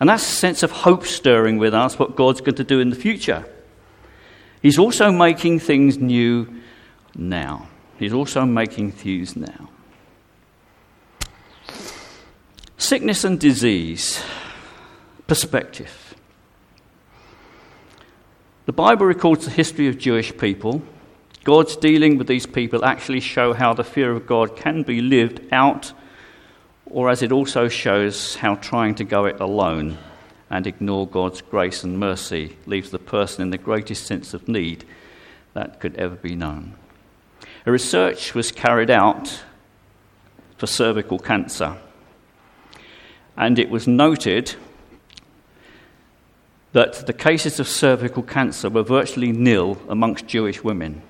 And 0.00 0.08
that's 0.08 0.22
a 0.22 0.32
sense 0.32 0.62
of 0.62 0.70
hope 0.70 1.04
stirring 1.04 1.58
with 1.58 1.74
us, 1.74 1.98
what 1.98 2.16
God's 2.16 2.40
going 2.40 2.54
to 2.56 2.64
do 2.64 2.80
in 2.80 2.90
the 2.90 2.96
future. 2.96 3.44
He's 4.62 4.78
also 4.78 5.10
making 5.10 5.60
things 5.60 5.98
new 5.98 6.60
now. 7.14 7.68
He's 7.98 8.12
also 8.12 8.44
making 8.44 8.92
things 8.92 9.36
now. 9.36 9.68
Sickness 12.80 13.24
and 13.24 13.40
disease. 13.40 14.22
Perspective. 15.26 16.14
The 18.66 18.72
Bible 18.72 19.04
records 19.04 19.46
the 19.46 19.50
history 19.50 19.88
of 19.88 19.98
Jewish 19.98 20.34
people. 20.38 20.82
God's 21.42 21.74
dealing 21.74 22.18
with 22.18 22.28
these 22.28 22.46
people 22.46 22.84
actually 22.84 23.18
show 23.18 23.52
how 23.52 23.74
the 23.74 23.82
fear 23.82 24.12
of 24.12 24.28
God 24.28 24.56
can 24.56 24.84
be 24.84 25.00
lived 25.00 25.40
out, 25.50 25.92
or 26.86 27.10
as 27.10 27.20
it 27.20 27.32
also 27.32 27.66
shows 27.66 28.36
how 28.36 28.54
trying 28.54 28.94
to 28.94 29.04
go 29.04 29.24
it 29.24 29.40
alone 29.40 29.98
and 30.48 30.64
ignore 30.64 31.08
God's 31.08 31.42
grace 31.42 31.82
and 31.82 31.98
mercy 31.98 32.56
leaves 32.64 32.92
the 32.92 33.00
person 33.00 33.42
in 33.42 33.50
the 33.50 33.58
greatest 33.58 34.06
sense 34.06 34.34
of 34.34 34.46
need 34.46 34.84
that 35.52 35.80
could 35.80 35.96
ever 35.96 36.14
be 36.14 36.36
known. 36.36 36.76
A 37.66 37.72
research 37.72 38.36
was 38.36 38.52
carried 38.52 38.88
out 38.88 39.42
for 40.56 40.68
cervical 40.68 41.18
cancer 41.18 41.76
and 43.38 43.58
it 43.58 43.70
was 43.70 43.86
noted 43.86 44.54
that 46.72 47.06
the 47.06 47.12
cases 47.12 47.60
of 47.60 47.68
cervical 47.68 48.22
cancer 48.22 48.68
were 48.68 48.82
virtually 48.82 49.30
nil 49.30 49.78
amongst 49.88 50.26
Jewish 50.26 50.62
women. 50.62 51.00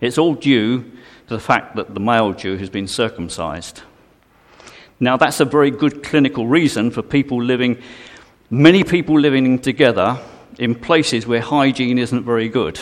It's 0.00 0.18
all 0.18 0.34
due 0.34 0.82
to 0.82 1.34
the 1.34 1.40
fact 1.40 1.74
that 1.76 1.94
the 1.94 2.00
male 2.00 2.34
Jew 2.34 2.58
has 2.58 2.68
been 2.68 2.86
circumcised. 2.86 3.82
Now, 5.00 5.16
that's 5.16 5.40
a 5.40 5.44
very 5.46 5.70
good 5.70 6.02
clinical 6.02 6.46
reason 6.46 6.90
for 6.90 7.02
people 7.02 7.42
living, 7.42 7.82
many 8.50 8.84
people 8.84 9.18
living 9.18 9.58
together 9.58 10.18
in 10.58 10.74
places 10.74 11.26
where 11.26 11.40
hygiene 11.40 11.98
isn't 11.98 12.24
very 12.24 12.48
good. 12.48 12.78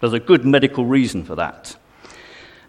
There's 0.00 0.14
a 0.14 0.20
good 0.20 0.46
medical 0.46 0.86
reason 0.86 1.24
for 1.24 1.34
that. 1.34 1.76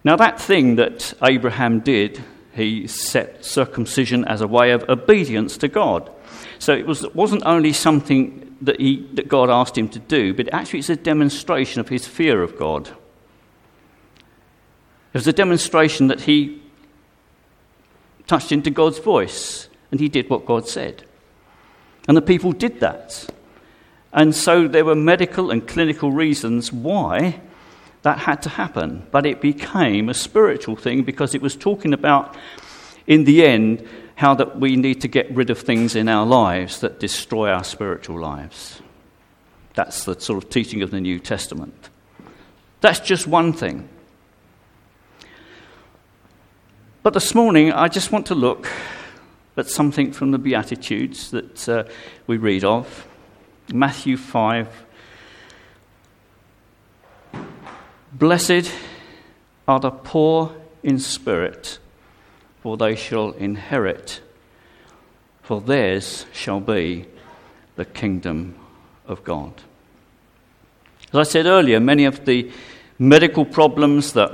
Now, 0.04 0.18
that 0.18 0.40
thing 0.42 0.76
that 0.76 1.14
Abraham 1.24 1.80
did 1.80 2.22
he 2.54 2.88
set 2.88 3.46
circumcision 3.46 4.26
as 4.26 4.42
a 4.42 4.48
way 4.48 4.72
of 4.72 4.88
obedience 4.90 5.58
to 5.58 5.68
God. 5.68 6.12
So 6.60 6.74
it, 6.74 6.86
was, 6.86 7.08
wasn't 7.14 7.44
only 7.46 7.74
something 7.74 8.56
that, 8.62 8.80
he, 8.80 9.08
that 9.14 9.28
God 9.28 9.50
asked 9.50 9.78
him 9.78 9.90
to 9.90 10.00
do, 10.00 10.34
but 10.34 10.54
actually 10.54 10.80
it's 10.80 10.90
a 10.90 10.96
demonstration 10.96 11.80
of 11.80 11.90
his 11.90 12.08
fear 12.08 12.44
of 12.44 12.58
God. 12.58 12.90
It 15.14 15.18
was 15.18 15.28
a 15.28 15.34
demonstration 15.34 16.08
that 16.08 16.22
he 16.22 16.62
touched 18.28 18.52
into 18.52 18.70
God's 18.70 19.00
voice 19.00 19.68
and 19.92 20.00
he 20.00 20.08
did 20.08 20.30
what 20.30 20.46
God 20.46 20.68
said. 20.68 21.04
And 22.08 22.16
the 22.16 22.22
people 22.22 22.52
did 22.52 22.80
that. 22.80 23.30
And 24.14 24.36
so 24.36 24.68
there 24.68 24.86
were 24.86 24.96
medical 24.96 25.52
and 25.52 25.68
clinical 25.68 26.12
reasons 26.12 26.72
why 26.72 27.42
that 28.04 28.20
had 28.20 28.42
to 28.44 28.50
happen. 28.50 29.06
But 29.12 29.26
it 29.26 29.42
became 29.42 30.10
a 30.10 30.14
spiritual 30.14 30.76
thing 30.76 31.04
because 31.04 31.36
it 31.36 31.42
was 31.42 31.56
talking 31.56 31.94
about, 31.94 32.36
in 33.08 33.26
the 33.26 33.46
end, 33.46 33.88
how 34.16 34.34
that 34.36 34.60
we 34.60 34.76
need 34.76 35.02
to 35.02 35.08
get 35.08 35.32
rid 35.32 35.50
of 35.50 35.60
things 35.60 35.96
in 35.96 36.08
our 36.08 36.26
lives 36.26 36.80
that 36.82 37.00
destroy 37.00 37.50
our 37.50 37.64
spiritual 37.64 38.20
lives. 38.20 38.82
That's 39.74 40.04
the 40.04 40.20
sort 40.20 40.44
of 40.44 40.50
teaching 40.50 40.82
of 40.82 40.92
the 40.92 41.00
New 41.00 41.20
Testament. 41.20 41.90
That's 42.82 43.00
just 43.00 43.28
one 43.28 43.54
thing. 43.54 43.88
But 47.04 47.14
this 47.14 47.34
morning, 47.34 47.72
I 47.72 47.88
just 47.88 48.12
want 48.12 48.28
to 48.28 48.36
look 48.36 48.68
at 49.58 49.68
something 49.68 50.12
from 50.12 50.32
the 50.32 50.38
Beatitudes 50.38 51.32
that 51.32 51.70
uh, 51.70 51.84
we 52.28 52.38
read 52.38 52.64
of. 52.64 53.08
Matthew 53.74 54.18
5, 54.18 54.68
Blessed 58.14 58.72
are 59.68 59.80
the 59.80 59.92
poor 59.92 60.54
in 60.84 61.00
spirit, 61.00 61.80
for 62.62 62.76
they 62.76 62.96
shall 62.96 63.32
inherit, 63.32 64.20
for 65.42 65.62
theirs 65.62 66.26
shall 66.34 66.60
be 66.60 67.06
the 67.78 67.86
kingdom 67.86 68.56
of 69.08 69.24
God. 69.24 69.54
As 71.14 71.20
I 71.20 71.24
said 71.24 71.46
earlier, 71.46 71.80
many 71.80 72.06
of 72.06 72.26
the 72.26 72.52
medical 73.00 73.46
problems 73.46 74.14
that 74.14 74.32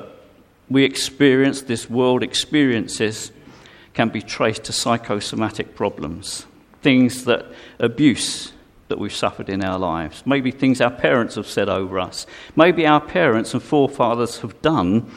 we 0.69 0.83
experience, 0.83 1.61
this 1.61 1.89
world 1.89 2.23
experiences, 2.23 3.31
can 3.93 4.09
be 4.09 4.21
traced 4.21 4.65
to 4.65 4.73
psychosomatic 4.73 5.75
problems, 5.75 6.45
things 6.81 7.25
that 7.25 7.45
abuse 7.79 8.53
that 8.87 8.99
we've 8.99 9.13
suffered 9.13 9.49
in 9.49 9.63
our 9.63 9.77
lives. 9.77 10.23
Maybe 10.25 10.51
things 10.51 10.79
our 10.81 10.91
parents 10.91 11.35
have 11.35 11.47
said 11.47 11.69
over 11.69 11.99
us. 11.99 12.25
Maybe 12.55 12.85
our 12.85 13.01
parents 13.01 13.53
and 13.53 13.61
forefathers 13.61 14.39
have 14.39 14.61
done 14.61 15.11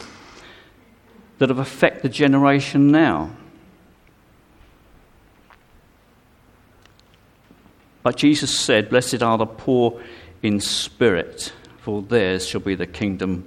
that 1.38 1.48
have 1.48 1.58
affected 1.58 2.02
the 2.02 2.08
generation 2.08 2.90
now. 2.90 3.30
But 8.02 8.16
Jesus 8.16 8.58
said, 8.58 8.90
Blessed 8.90 9.22
are 9.22 9.38
the 9.38 9.46
poor 9.46 10.02
in 10.42 10.60
spirit, 10.60 11.52
for 11.78 12.02
theirs 12.02 12.46
shall 12.46 12.60
be 12.60 12.74
the 12.74 12.86
kingdom 12.86 13.46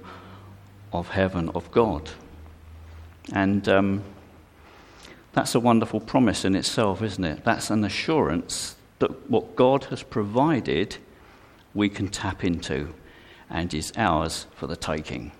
of 0.92 1.08
heaven 1.08 1.50
of 1.50 1.70
God. 1.72 2.10
And 3.32 3.68
um, 3.68 4.04
that's 5.32 5.54
a 5.54 5.60
wonderful 5.60 6.00
promise 6.00 6.44
in 6.44 6.54
itself, 6.54 7.02
isn't 7.02 7.24
it? 7.24 7.44
That's 7.44 7.70
an 7.70 7.84
assurance 7.84 8.76
that 9.04 9.30
what 9.30 9.54
God 9.54 9.84
has 9.84 10.02
provided, 10.02 10.96
we 11.74 11.90
can 11.90 12.08
tap 12.08 12.42
into 12.42 12.94
and 13.50 13.72
is 13.74 13.92
ours 13.98 14.46
for 14.56 14.66
the 14.66 14.76
taking. 14.76 15.30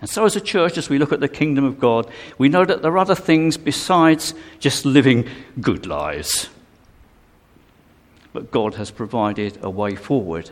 And 0.00 0.08
so, 0.08 0.24
as 0.24 0.36
a 0.36 0.40
church, 0.40 0.78
as 0.78 0.88
we 0.88 0.98
look 0.98 1.12
at 1.12 1.20
the 1.20 1.28
kingdom 1.28 1.64
of 1.64 1.78
God, 1.78 2.10
we 2.38 2.48
know 2.48 2.64
that 2.64 2.80
there 2.80 2.92
are 2.92 2.98
other 2.98 3.14
things 3.14 3.58
besides 3.58 4.32
just 4.58 4.86
living 4.86 5.28
good 5.60 5.84
lives. 5.84 6.48
But 8.32 8.50
God 8.50 8.76
has 8.76 8.90
provided 8.90 9.58
a 9.62 9.68
way 9.68 9.94
forward, 9.94 10.50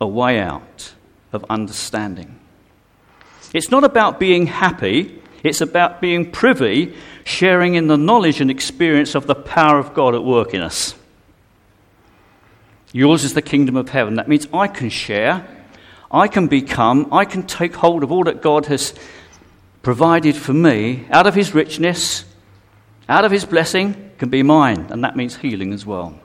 a 0.00 0.06
way 0.06 0.38
out 0.38 0.94
of 1.32 1.44
understanding. 1.50 2.38
It's 3.52 3.72
not 3.72 3.82
about 3.82 4.20
being 4.20 4.46
happy, 4.46 5.20
it's 5.42 5.60
about 5.60 6.00
being 6.00 6.30
privy, 6.30 6.94
sharing 7.24 7.74
in 7.74 7.88
the 7.88 7.96
knowledge 7.96 8.40
and 8.40 8.52
experience 8.52 9.16
of 9.16 9.26
the 9.26 9.34
power 9.34 9.80
of 9.80 9.94
God 9.94 10.14
at 10.14 10.22
work 10.22 10.54
in 10.54 10.60
us. 10.60 10.94
Yours 12.92 13.24
is 13.24 13.34
the 13.34 13.42
kingdom 13.42 13.76
of 13.76 13.90
heaven. 13.90 14.16
That 14.16 14.28
means 14.28 14.48
I 14.52 14.66
can 14.66 14.90
share, 14.90 15.46
I 16.10 16.28
can 16.28 16.48
become, 16.48 17.08
I 17.12 17.24
can 17.24 17.44
take 17.44 17.76
hold 17.76 18.02
of 18.02 18.10
all 18.10 18.24
that 18.24 18.42
God 18.42 18.66
has 18.66 18.94
provided 19.82 20.36
for 20.36 20.52
me 20.52 21.06
out 21.10 21.26
of 21.26 21.34
His 21.34 21.54
richness, 21.54 22.24
out 23.08 23.24
of 23.24 23.30
His 23.30 23.44
blessing, 23.44 24.10
can 24.18 24.28
be 24.28 24.42
mine. 24.42 24.88
And 24.90 25.04
that 25.04 25.16
means 25.16 25.36
healing 25.36 25.72
as 25.72 25.86
well 25.86 26.20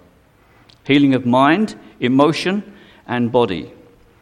healing 0.86 1.16
of 1.16 1.26
mind, 1.26 1.76
emotion, 2.00 2.62
and 3.08 3.32
body. 3.32 3.72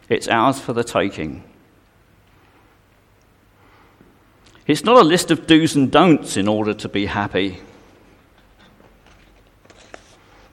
It's 0.08 0.28
ours 0.28 0.58
for 0.58 0.72
the 0.72 0.84
taking. 0.84 1.44
It's 4.66 4.82
not 4.82 4.96
a 4.96 5.04
list 5.04 5.30
of 5.30 5.46
do's 5.46 5.76
and 5.76 5.92
don'ts 5.92 6.38
in 6.38 6.48
order 6.48 6.72
to 6.72 6.88
be 6.88 7.06
happy. 7.06 7.60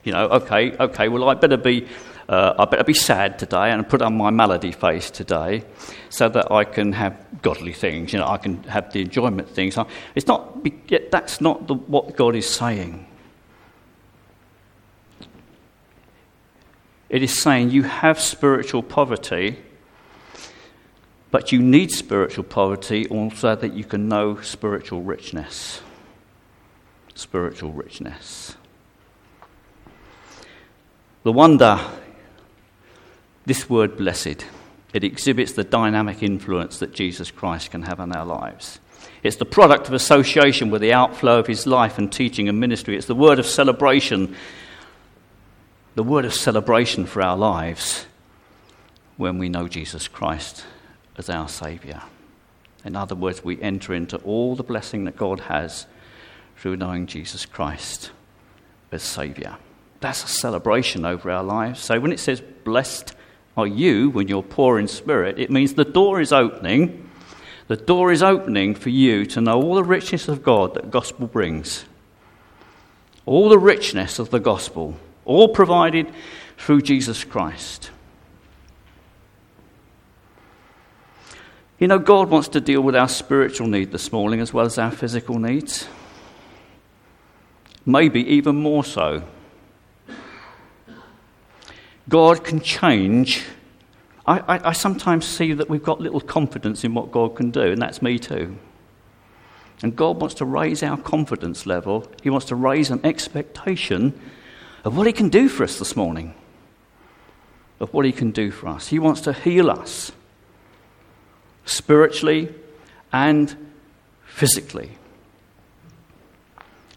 You 0.04 0.12
know, 0.12 0.28
okay, 0.28 0.76
okay, 0.78 1.08
well, 1.08 1.28
I 1.28 1.34
better 1.34 1.56
be, 1.56 1.86
uh, 2.28 2.54
I 2.58 2.64
better 2.64 2.84
be 2.84 2.94
sad 2.94 3.38
today 3.38 3.70
and 3.70 3.88
put 3.88 4.02
on 4.02 4.16
my 4.16 4.30
malady 4.30 4.72
face 4.72 5.10
today 5.10 5.64
so 6.10 6.28
that 6.28 6.50
I 6.50 6.64
can 6.64 6.92
have 6.92 7.16
godly 7.42 7.72
things. 7.72 8.12
You 8.12 8.18
know, 8.18 8.26
I 8.26 8.36
can 8.38 8.62
have 8.64 8.92
the 8.92 9.02
enjoyment 9.02 9.48
things. 9.48 9.76
It's 10.14 10.26
not, 10.26 10.56
yet 10.88 11.10
that's 11.10 11.40
not 11.40 11.68
the, 11.68 11.74
what 11.74 12.16
God 12.16 12.34
is 12.34 12.48
saying. 12.48 13.06
It 17.08 17.22
is 17.22 17.42
saying 17.42 17.70
you 17.70 17.82
have 17.82 18.18
spiritual 18.18 18.82
poverty 18.82 19.58
but 21.32 21.50
you 21.50 21.62
need 21.62 21.90
spiritual 21.90 22.44
poverty 22.44 23.08
also 23.08 23.56
that 23.56 23.72
you 23.72 23.84
can 23.84 24.06
know 24.06 24.38
spiritual 24.42 25.00
richness. 25.00 25.80
Spiritual 27.14 27.72
richness. 27.72 28.54
The 31.22 31.32
wonder, 31.32 31.80
this 33.46 33.70
word 33.70 33.96
blessed, 33.96 34.44
it 34.92 35.04
exhibits 35.04 35.52
the 35.52 35.64
dynamic 35.64 36.22
influence 36.22 36.78
that 36.80 36.92
Jesus 36.92 37.30
Christ 37.30 37.70
can 37.70 37.82
have 37.82 38.00
on 38.00 38.14
our 38.14 38.26
lives. 38.26 38.80
It's 39.22 39.36
the 39.36 39.44
product 39.44 39.86
of 39.86 39.94
association 39.94 40.70
with 40.70 40.82
the 40.82 40.92
outflow 40.92 41.38
of 41.38 41.46
his 41.46 41.66
life 41.66 41.96
and 41.96 42.12
teaching 42.12 42.48
and 42.48 42.58
ministry. 42.58 42.96
It's 42.96 43.06
the 43.06 43.14
word 43.14 43.38
of 43.38 43.46
celebration, 43.46 44.34
the 45.94 46.02
word 46.02 46.24
of 46.24 46.34
celebration 46.34 47.06
for 47.06 47.22
our 47.22 47.36
lives 47.36 48.06
when 49.16 49.38
we 49.38 49.48
know 49.48 49.68
Jesus 49.68 50.08
Christ 50.08 50.64
as 51.16 51.30
our 51.30 51.48
Saviour. 51.48 52.02
In 52.84 52.96
other 52.96 53.14
words, 53.14 53.44
we 53.44 53.62
enter 53.62 53.94
into 53.94 54.16
all 54.18 54.56
the 54.56 54.64
blessing 54.64 55.04
that 55.04 55.16
God 55.16 55.40
has 55.40 55.86
through 56.56 56.76
knowing 56.76 57.06
Jesus 57.06 57.46
Christ 57.46 58.10
as 58.90 59.04
Saviour. 59.04 59.56
That's 60.02 60.24
a 60.24 60.28
celebration 60.28 61.04
over 61.04 61.30
our 61.30 61.44
lives. 61.44 61.80
So 61.80 61.98
when 62.00 62.12
it 62.12 62.18
says, 62.18 62.42
Blessed 62.64 63.14
are 63.56 63.68
you 63.68 64.10
when 64.10 64.26
you're 64.26 64.42
poor 64.42 64.78
in 64.80 64.88
spirit, 64.88 65.38
it 65.38 65.48
means 65.48 65.74
the 65.74 65.84
door 65.84 66.20
is 66.20 66.32
opening. 66.32 67.08
The 67.68 67.76
door 67.76 68.10
is 68.10 68.20
opening 68.20 68.74
for 68.74 68.88
you 68.88 69.24
to 69.26 69.40
know 69.40 69.62
all 69.62 69.76
the 69.76 69.84
richness 69.84 70.26
of 70.26 70.42
God 70.42 70.74
that 70.74 70.90
gospel 70.90 71.28
brings. 71.28 71.84
All 73.26 73.48
the 73.48 73.58
richness 73.58 74.18
of 74.18 74.30
the 74.30 74.40
gospel, 74.40 74.96
all 75.24 75.48
provided 75.48 76.12
through 76.58 76.82
Jesus 76.82 77.22
Christ. 77.22 77.92
You 81.78 81.86
know, 81.86 82.00
God 82.00 82.28
wants 82.28 82.48
to 82.48 82.60
deal 82.60 82.80
with 82.80 82.96
our 82.96 83.08
spiritual 83.08 83.68
need 83.68 83.92
this 83.92 84.10
morning 84.10 84.40
as 84.40 84.52
well 84.52 84.66
as 84.66 84.78
our 84.78 84.90
physical 84.90 85.38
needs. 85.38 85.86
Maybe 87.86 88.20
even 88.34 88.56
more 88.56 88.82
so. 88.82 89.22
God 92.08 92.44
can 92.44 92.60
change. 92.60 93.44
I, 94.26 94.38
I, 94.38 94.68
I, 94.68 94.72
sometimes 94.72 95.24
see 95.26 95.52
that 95.52 95.68
we've 95.68 95.82
got 95.82 96.00
little 96.00 96.20
confidence 96.20 96.84
in 96.84 96.94
what 96.94 97.10
God 97.12 97.36
can 97.36 97.50
do, 97.50 97.62
and 97.62 97.80
that's 97.80 98.02
me 98.02 98.18
too. 98.18 98.56
And 99.82 99.96
God 99.96 100.20
wants 100.20 100.36
to 100.36 100.44
raise 100.44 100.82
our 100.82 100.96
confidence 100.96 101.66
level. 101.66 102.06
He 102.22 102.30
wants 102.30 102.46
to 102.46 102.56
raise 102.56 102.90
an 102.90 103.00
expectation 103.04 104.18
of 104.84 104.96
what 104.96 105.06
He 105.06 105.12
can 105.12 105.28
do 105.28 105.48
for 105.48 105.64
us 105.64 105.78
this 105.78 105.96
morning, 105.96 106.34
of 107.80 107.92
what 107.92 108.04
He 108.04 108.12
can 108.12 108.30
do 108.30 108.50
for 108.50 108.68
us. 108.68 108.88
He 108.88 108.98
wants 108.98 109.20
to 109.22 109.32
heal 109.32 109.70
us 109.70 110.12
spiritually 111.64 112.54
and 113.12 113.56
physically. 114.24 114.98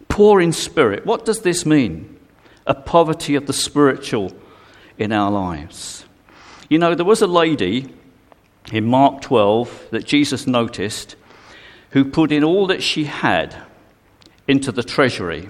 Poor 0.08 0.40
in 0.40 0.54
spirit. 0.54 1.06
What 1.06 1.26
does 1.26 1.42
this 1.42 1.66
mean? 1.66 2.18
A 2.66 2.74
poverty 2.74 3.36
of 3.36 3.48
the 3.48 3.54
spiritual 3.54 4.32
in 4.98 5.12
our 5.12 5.32
lives. 5.32 6.06
You 6.70 6.80
know, 6.80 6.96
there 6.96 7.06
was 7.06 7.22
a 7.22 7.28
lady 7.28 7.94
in 8.72 8.86
Mark 8.86 9.22
12 9.22 9.88
that 9.92 10.06
Jesus 10.06 10.48
noticed 10.48 11.16
who 11.92 12.04
put 12.04 12.32
in 12.32 12.44
all 12.44 12.68
that 12.68 12.84
she 12.84 13.06
had 13.06 13.56
into 14.48 14.72
the 14.72 14.84
treasury. 14.84 15.50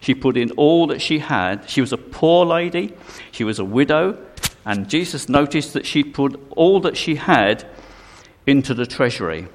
She 0.00 0.14
put 0.14 0.36
in 0.36 0.50
all 0.52 0.86
that 0.88 1.00
she 1.00 1.20
had. 1.20 1.68
She 1.68 1.80
was 1.80 1.92
a 1.92 1.96
poor 1.96 2.44
lady, 2.44 2.92
she 3.30 3.44
was 3.44 3.58
a 3.58 3.64
widow, 3.64 4.18
and 4.64 4.88
Jesus 4.88 5.28
noticed 5.28 5.72
that 5.72 5.86
she 5.86 6.04
put 6.04 6.40
all 6.50 6.80
that 6.80 6.96
she 6.96 7.14
had 7.16 7.66
into 8.46 8.74
the 8.74 8.86
treasury. 8.86 9.48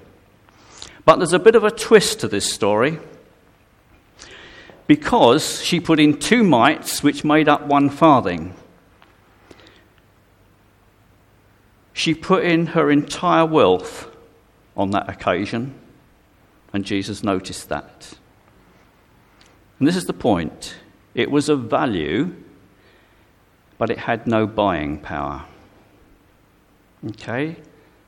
But 1.05 1.17
there's 1.17 1.33
a 1.33 1.39
bit 1.39 1.55
of 1.55 1.63
a 1.63 1.71
twist 1.71 2.19
to 2.21 2.27
this 2.27 2.51
story 2.51 2.99
because 4.87 5.63
she 5.63 5.79
put 5.79 5.99
in 5.99 6.19
two 6.19 6.43
mites 6.43 7.01
which 7.01 7.23
made 7.23 7.47
up 7.47 7.65
one 7.65 7.89
farthing. 7.89 8.53
She 11.93 12.13
put 12.13 12.43
in 12.43 12.67
her 12.67 12.89
entire 12.89 13.45
wealth 13.45 14.09
on 14.77 14.91
that 14.91 15.09
occasion, 15.09 15.75
and 16.73 16.85
Jesus 16.85 17.23
noticed 17.23 17.69
that. 17.69 18.13
And 19.79 19.87
this 19.87 19.95
is 19.95 20.05
the 20.05 20.13
point 20.13 20.75
it 21.13 21.29
was 21.29 21.49
of 21.49 21.61
value, 21.63 22.35
but 23.77 23.89
it 23.89 23.97
had 23.97 24.27
no 24.27 24.47
buying 24.47 24.99
power. 24.99 25.45
Okay? 27.09 27.57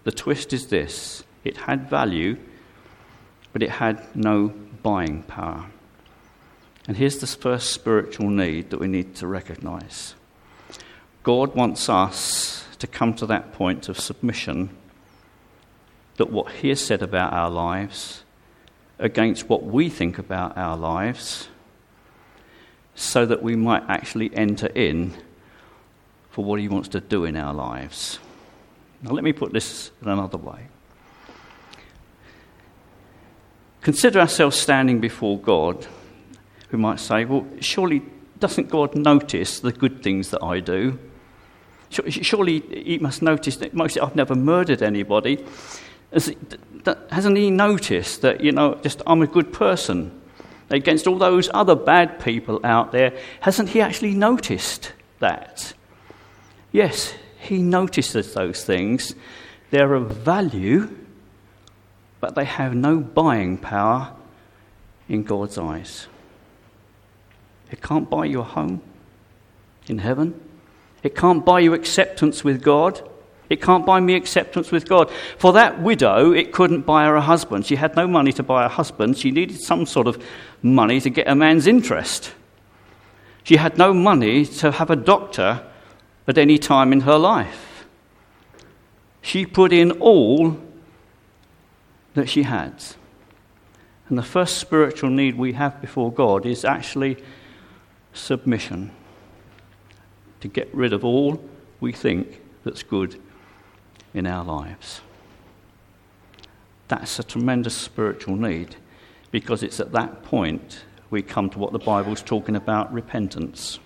The 0.04 0.12
twist 0.12 0.54
is 0.54 0.68
this 0.68 1.24
it 1.44 1.58
had 1.58 1.90
value, 1.90 2.38
but 3.52 3.64
it 3.64 3.70
had 3.70 4.16
no 4.16 4.54
buying 4.82 5.24
power. 5.24 5.66
And 6.88 6.98
here's 6.98 7.20
the 7.20 7.28
first 7.28 7.72
spiritual 7.72 8.30
need 8.30 8.70
that 8.70 8.80
we 8.80 8.88
need 8.88 9.16
to 9.16 9.28
recognize 9.28 10.16
God 11.24 11.56
wants 11.56 11.88
us 11.90 12.63
to 12.84 12.88
come 12.88 13.14
to 13.14 13.26
that 13.26 13.54
point 13.54 13.88
of 13.88 13.98
submission 13.98 14.70
that 16.18 16.30
what 16.30 16.52
He 16.52 16.68
has 16.68 16.86
said 16.86 17.02
about 17.02 17.32
our 17.32 17.50
lives 17.50 18.26
against 19.00 19.48
what 19.48 19.64
we 19.64 19.88
think 19.88 20.20
about 20.20 20.58
our 20.58 20.76
lives, 20.76 21.48
so 22.94 23.26
that 23.26 23.42
we 23.42 23.56
might 23.56 23.84
actually 23.88 24.36
enter 24.36 24.68
in 24.68 25.14
for 26.30 26.44
what 26.44 26.60
He 26.60 26.68
wants 26.68 26.90
to 26.90 27.00
do 27.00 27.24
in 27.24 27.38
our 27.38 27.54
lives. 27.54 28.20
Now, 29.02 29.12
let 29.12 29.24
me 29.24 29.32
put 29.32 29.54
this 29.54 29.92
in 30.02 30.10
another 30.10 30.38
way. 30.38 30.68
Consider 33.80 34.20
ourselves 34.20 34.58
standing 34.58 35.00
before 35.00 35.40
God. 35.40 35.88
We 36.70 36.78
might 36.78 37.00
say, 37.00 37.24
well, 37.24 37.48
surely 37.62 38.02
doesn't 38.40 38.70
God 38.70 38.94
notice 38.94 39.62
the 39.62 39.72
good 39.72 40.04
things 40.04 40.32
that 40.32 40.44
I 40.44 40.60
do? 40.60 41.00
Surely 42.10 42.60
He 42.60 42.98
must 43.00 43.22
notice 43.22 43.58
that 43.58 43.74
mostly 43.74 44.02
I've 44.02 44.16
never 44.16 44.36
murdered 44.36 44.82
anybody. 44.82 45.44
Hasn't 46.12 47.38
He 47.38 47.52
noticed 47.52 48.22
that, 48.22 48.42
you 48.42 48.52
know, 48.52 48.76
just 48.84 49.02
I'm 49.08 49.22
a 49.22 49.28
good 49.28 49.54
person 49.54 50.12
against 50.70 51.08
all 51.08 51.18
those 51.18 51.50
other 51.54 51.76
bad 51.76 52.20
people 52.20 52.60
out 52.64 52.92
there? 52.92 53.18
Hasn't 53.42 53.70
He 53.70 53.82
actually 53.82 54.14
noticed 54.14 54.94
that? 55.20 55.74
Yes, 56.72 57.14
he 57.38 57.62
notices 57.62 58.34
those 58.34 58.64
things. 58.64 59.14
They're 59.70 59.94
of 59.94 60.10
value, 60.18 60.96
but 62.20 62.36
they 62.36 62.46
have 62.46 62.74
no 62.74 62.98
buying 62.98 63.58
power 63.58 64.14
in 65.10 65.24
God's 65.24 65.58
eyes. 65.58 66.08
It 67.70 67.82
can't 67.82 68.10
buy 68.10 68.26
you 68.26 68.40
a 68.40 68.44
home 68.44 68.82
in 69.88 69.98
heaven. 69.98 70.40
It 71.04 71.16
can't 71.16 71.46
buy 71.46 71.60
you 71.60 71.74
acceptance 71.74 72.44
with 72.44 72.64
God. 72.64 73.08
It 73.50 73.62
can't 73.62 73.86
buy 73.86 74.00
me 74.00 74.16
acceptance 74.16 74.72
with 74.72 74.88
God. 74.88 75.12
For 75.38 75.54
that 75.54 75.82
widow, 75.82 76.32
it 76.32 76.54
couldn't 76.54 76.86
buy 76.86 77.06
her 77.06 77.16
a 77.16 77.22
husband. 77.22 77.66
She 77.66 77.76
had 77.76 77.96
no 77.96 78.08
money 78.08 78.32
to 78.34 78.44
buy 78.44 78.66
a 78.66 78.70
husband. 78.70 79.18
She 79.18 79.30
needed 79.30 79.60
some 79.60 79.86
sort 79.86 80.08
of 80.08 80.24
money 80.62 81.02
to 81.02 81.10
get 81.10 81.28
a 81.28 81.36
man's 81.36 81.68
interest. 81.68 82.34
She 83.44 83.58
had 83.58 83.78
no 83.78 83.94
money 83.94 84.46
to 84.46 84.72
have 84.72 84.90
a 84.90 84.96
doctor 84.96 85.64
at 86.28 86.38
any 86.38 86.58
time 86.58 86.94
in 86.94 87.02
her 87.02 87.18
life. 87.18 87.86
She 89.22 89.46
put 89.46 89.74
in 89.74 89.92
all 89.92 90.58
that 92.14 92.30
she 92.30 92.44
had. 92.44 92.82
And 94.08 94.18
the 94.18 94.24
first 94.24 94.58
spiritual 94.58 95.10
need 95.10 95.38
we 95.38 95.54
have 95.54 95.82
before 95.82 96.12
God 96.12 96.46
is 96.46 96.64
actually 96.64 97.18
submission. 98.14 98.92
To 100.44 100.50
get 100.50 100.68
rid 100.76 100.92
of 100.92 101.06
all 101.06 101.42
we 101.80 101.94
think 101.94 102.42
that's 102.66 102.84
good 102.84 103.18
in 104.14 104.28
our 104.28 104.44
lives. 104.44 105.00
That's 106.90 107.18
a 107.18 107.24
tremendous 107.24 107.74
spiritual 107.74 108.36
need 108.36 108.76
because 109.32 109.64
it's 109.64 109.80
at 109.80 109.94
that 109.94 110.24
point 110.24 110.84
we 111.10 111.22
come 111.22 111.50
to 111.52 111.60
what 111.60 111.72
the 111.72 111.80
Bible's 111.80 112.22
talking 112.22 112.58
about 112.58 112.92
repentance. 112.92 113.80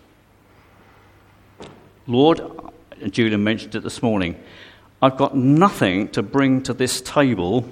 Lord, 2.07 2.41
Julian 3.07 3.43
mentioned 3.43 3.75
it 3.75 3.83
this 3.83 4.01
morning, 4.01 4.35
I've 4.99 5.17
got 5.17 5.37
nothing 5.37 6.07
to 6.07 6.23
bring 6.23 6.63
to 6.63 6.73
this 6.73 7.01
table 7.01 7.69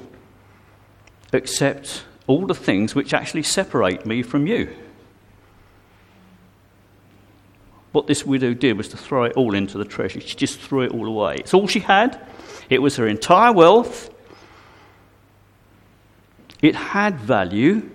except 1.34 2.04
all 2.28 2.46
the 2.46 2.54
things 2.54 2.94
which 2.94 3.16
actually 3.16 3.42
separate 3.42 4.06
me 4.06 4.22
from 4.22 4.46
you. 4.46 4.76
What 7.96 8.08
this 8.08 8.26
widow 8.26 8.54
did 8.54 8.76
was 8.76 8.90
to 8.90 8.98
throw 8.98 9.24
it 9.24 9.38
all 9.38 9.56
into 9.56 9.78
the 9.78 9.86
treasury. 9.86 10.22
She 10.22 10.36
just 10.36 10.60
threw 10.60 10.82
it 10.82 10.92
all 10.92 11.08
away. 11.08 11.36
It's 11.36 11.54
all 11.54 11.66
she 11.66 11.80
had, 11.80 12.20
it 12.70 12.82
was 12.82 12.98
her 12.98 13.08
entire 13.08 13.54
wealth. 13.54 14.14
It 16.62 16.76
had 16.76 17.18
value, 17.22 17.90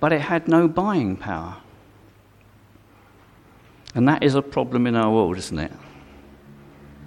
but 0.00 0.14
it 0.14 0.22
had 0.22 0.48
no 0.48 0.66
buying 0.66 1.18
power. 1.18 1.58
And 3.94 4.08
that 4.08 4.22
is 4.22 4.34
a 4.34 4.40
problem 4.40 4.86
in 4.86 4.96
our 4.96 5.12
world, 5.12 5.36
isn't 5.36 5.58
it? 5.58 5.72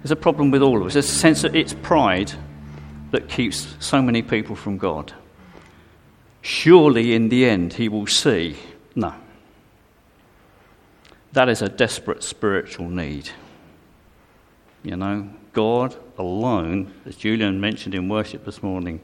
There's 0.00 0.12
a 0.12 0.16
problem 0.16 0.52
with 0.52 0.62
all 0.62 0.80
of 0.80 0.86
us. 0.86 0.92
There's 0.92 1.10
a 1.10 1.12
sense 1.12 1.42
that 1.42 1.56
it's 1.56 1.74
pride 1.74 2.30
that 3.10 3.28
keeps 3.28 3.74
so 3.80 4.00
many 4.00 4.22
people 4.22 4.54
from 4.54 4.78
God. 4.78 5.12
Surely 6.40 7.14
in 7.14 7.30
the 7.30 7.46
end 7.46 7.72
he 7.72 7.88
will 7.88 8.06
see. 8.06 8.56
No. 8.94 9.12
That 11.32 11.48
is 11.48 11.62
a 11.62 11.68
desperate 11.68 12.22
spiritual 12.22 12.88
need. 12.88 13.30
You 14.82 14.96
know, 14.96 15.30
God 15.52 15.96
alone, 16.18 16.92
as 17.06 17.16
Julian 17.16 17.60
mentioned 17.60 17.94
in 17.94 18.08
worship 18.08 18.44
this 18.44 18.62
morning, 18.62 19.00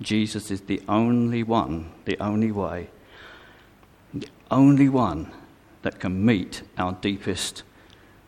Jesus 0.00 0.50
is 0.50 0.62
the 0.62 0.82
only 0.88 1.42
one, 1.42 1.92
the 2.04 2.18
only 2.18 2.50
way, 2.50 2.90
the 4.12 4.28
only 4.50 4.88
one 4.88 5.30
that 5.82 6.00
can 6.00 6.24
meet 6.24 6.62
our 6.76 6.92
deepest 6.92 7.62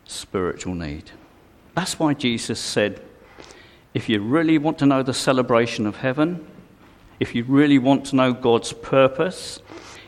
spiritual 0.04 0.74
need. 0.74 1.10
That's 1.74 1.98
why 1.98 2.14
Jesus 2.14 2.60
said, 2.60 3.02
if 3.92 4.08
you 4.08 4.20
really 4.20 4.58
want 4.58 4.78
to 4.78 4.86
know 4.86 5.02
the 5.02 5.14
celebration 5.14 5.86
of 5.86 5.96
heaven, 5.96 6.46
if 7.20 7.34
you 7.34 7.44
really 7.44 7.78
want 7.78 8.06
to 8.06 8.16
know 8.16 8.32
God's 8.32 8.72
purpose, 8.72 9.60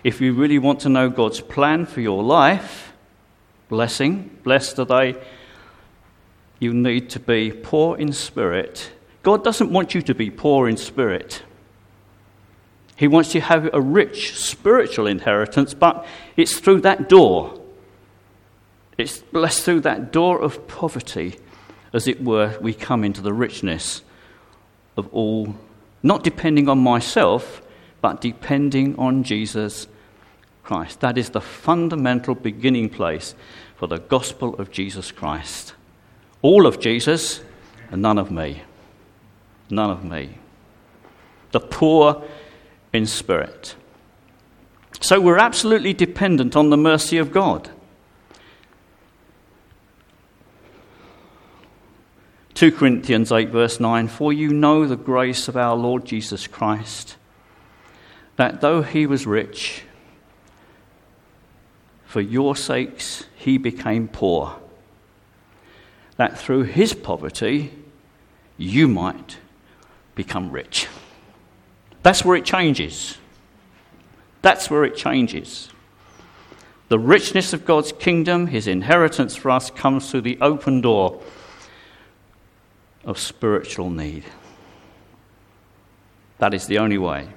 if 0.05 0.21
you 0.21 0.33
really 0.33 0.59
want 0.59 0.81
to 0.81 0.89
know 0.89 1.09
God's 1.09 1.41
plan 1.41 1.87
for 1.87 2.01
your 2.01 2.23
life, 2.23 2.86
blessing, 3.69 4.39
blessed 4.43 4.79
are 4.79 4.85
they, 4.85 5.17
you 6.59 6.73
need 6.73 7.11
to 7.11 7.21
be 7.21 7.51
poor 7.51 7.97
in 7.97 8.13
spirit. 8.13 8.91
God 9.23 9.45
doesn't 9.45 9.71
want 9.71 9.95
you 9.95 10.03
to 10.03 10.15
be 10.15 10.31
poor 10.31 10.69
in 10.69 10.77
spirit. 10.77 11.43
He 12.97 13.09
wants 13.09 13.35
you 13.35 13.41
to 13.41 13.47
have 13.47 13.71
a 13.75 13.81
rich 13.81 14.37
spiritual 14.37 15.07
inheritance, 15.07 15.75
but 15.75 16.07
it's 16.37 16.59
through 16.59 16.81
that 16.83 17.09
door. 17.09 17.61
It's 18.97 19.19
blessed 19.19 19.63
through 19.65 19.81
that 19.81 20.13
door 20.13 20.41
of 20.41 20.67
poverty, 20.67 21.39
as 21.93 22.09
it 22.09 22.23
were, 22.23 22.57
we 22.61 22.73
come 22.73 23.05
into 23.05 23.21
the 23.21 23.35
richness 23.35 24.03
of 24.97 25.09
all 25.13 25.55
not 26.03 26.23
depending 26.23 26.69
on 26.69 26.79
myself, 26.79 27.61
but 28.01 28.21
depending 28.21 28.97
on 28.97 29.25
Jesus 29.25 29.89
Christ. 30.67 30.99
That 30.99 31.17
is 31.17 31.31
the 31.31 31.41
fundamental 31.41 32.35
beginning 32.35 32.89
place 32.89 33.37
for 33.77 33.87
the 33.87 33.99
gospel 33.99 34.57
of 34.57 34.73
Jesus 34.73 35.13
Christ. 35.13 35.75
All 36.43 36.67
of 36.67 36.81
Jesus 36.81 37.41
and 37.93 38.03
none 38.03 38.19
of 38.19 38.33
me. 38.33 38.63
None 39.71 39.91
of 39.91 40.05
me. 40.05 40.39
The 41.53 41.61
poor 41.61 42.25
in 42.93 43.07
spirit. 43.07 43.77
So 45.01 45.21
we're 45.21 45.39
absolutely 45.39 45.95
dependent 45.95 46.57
on 46.57 46.71
the 46.71 46.77
mercy 46.77 47.19
of 47.19 47.31
God. 47.31 47.71
2 52.55 52.73
Corinthians 52.73 53.31
8, 53.31 53.51
verse 53.51 53.79
9 53.79 54.09
For 54.09 54.33
you 54.33 54.49
know 54.49 54.85
the 54.85 54.97
grace 54.97 55.47
of 55.47 55.57
our 55.57 55.77
Lord 55.77 56.07
Jesus 56.07 56.49
Christ, 56.49 57.17
that 58.35 58.61
though 58.61 58.83
he 58.83 59.07
was 59.07 59.27
rich, 59.27 59.85
for 62.17 62.23
your 62.23 62.57
sakes 62.57 63.27
he 63.37 63.59
became 63.59 64.09
poor, 64.09 64.59
that 66.17 66.39
through 66.39 66.63
his 66.63 66.95
poverty 66.95 67.71
you 68.57 68.89
might 68.89 69.37
become 70.15 70.51
rich. 70.51 70.89
That's 72.03 72.25
where 72.25 72.35
it 72.35 72.47
changes. 72.47 73.19
That's 74.41 74.71
where 74.71 74.87
it 74.87 74.97
changes. 74.97 75.69
The 76.89 76.99
richness 76.99 77.53
of 77.53 77.67
God's 77.67 77.93
kingdom, 77.93 78.47
his 78.47 78.67
inheritance 78.67 79.37
for 79.37 79.51
us, 79.51 79.69
comes 79.69 80.11
through 80.11 80.23
the 80.23 80.39
open 80.41 80.81
door 80.81 81.21
of 83.05 83.19
spiritual 83.19 83.91
need. 83.91 84.25
That 86.39 86.55
is 86.55 86.67
the 86.67 86.79
only 86.79 86.97
way. 86.97 87.29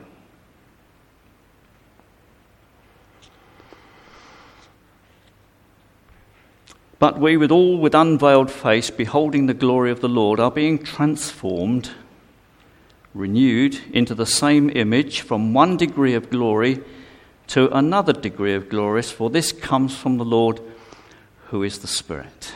But 7.00 7.18
we, 7.18 7.38
with 7.38 7.50
all 7.50 7.78
with 7.78 7.96
unveiled 7.96 8.52
face, 8.52 8.90
beholding 8.90 9.48
the 9.48 9.54
glory 9.54 9.90
of 9.90 10.02
the 10.02 10.10
Lord, 10.10 10.40
are 10.40 10.52
being 10.52 10.78
transformed, 10.78 11.92
renewed 13.14 13.80
into 13.94 14.14
the 14.14 14.26
same 14.26 14.70
image 14.76 15.22
from 15.22 15.54
one 15.54 15.78
degree 15.78 16.14
of 16.14 16.30
glory 16.30 16.84
to 17.48 17.76
another 17.76 18.12
degree 18.12 18.54
of 18.54 18.68
glory, 18.70 19.02
for 19.02 19.30
this 19.30 19.54
comes 19.54 19.96
from 19.96 20.18
the 20.18 20.26
Lord 20.26 20.60
who 21.48 21.64
is 21.64 21.80
the 21.80 21.88
Spirit. 21.88 22.54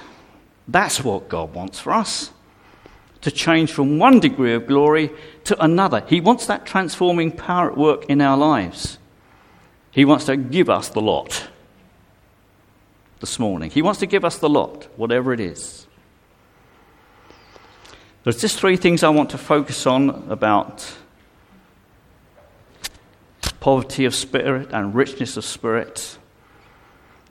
That's 0.67 1.03
what 1.03 1.29
God 1.29 1.53
wants 1.53 1.79
for 1.79 1.93
us 1.93 2.31
to 3.21 3.31
change 3.31 3.71
from 3.71 3.97
one 3.97 4.19
degree 4.19 4.53
of 4.53 4.67
glory 4.67 5.09
to 5.45 5.61
another. 5.63 6.03
He 6.07 6.19
wants 6.19 6.45
that 6.47 6.65
transforming 6.65 7.31
power 7.31 7.71
at 7.71 7.77
work 7.77 8.05
in 8.07 8.19
our 8.19 8.37
lives. 8.37 8.97
He 9.91 10.03
wants 10.03 10.25
to 10.25 10.35
give 10.35 10.69
us 10.69 10.89
the 10.89 11.01
lot 11.01 11.47
this 13.23 13.39
morning. 13.39 13.71
He 13.71 13.81
wants 13.81 14.01
to 14.01 14.05
give 14.05 14.25
us 14.25 14.39
the 14.39 14.49
lot, 14.49 14.89
whatever 14.97 15.31
it 15.31 15.39
is. 15.39 15.87
There's 18.23 18.41
just 18.41 18.59
three 18.59 18.75
things 18.75 19.01
I 19.01 19.07
want 19.07 19.29
to 19.29 19.37
focus 19.37 19.87
on 19.87 20.09
about 20.29 20.93
poverty 23.61 24.03
of 24.03 24.13
spirit 24.13 24.73
and 24.73 24.93
richness 24.93 25.37
of 25.37 25.45
spirit. 25.45 26.17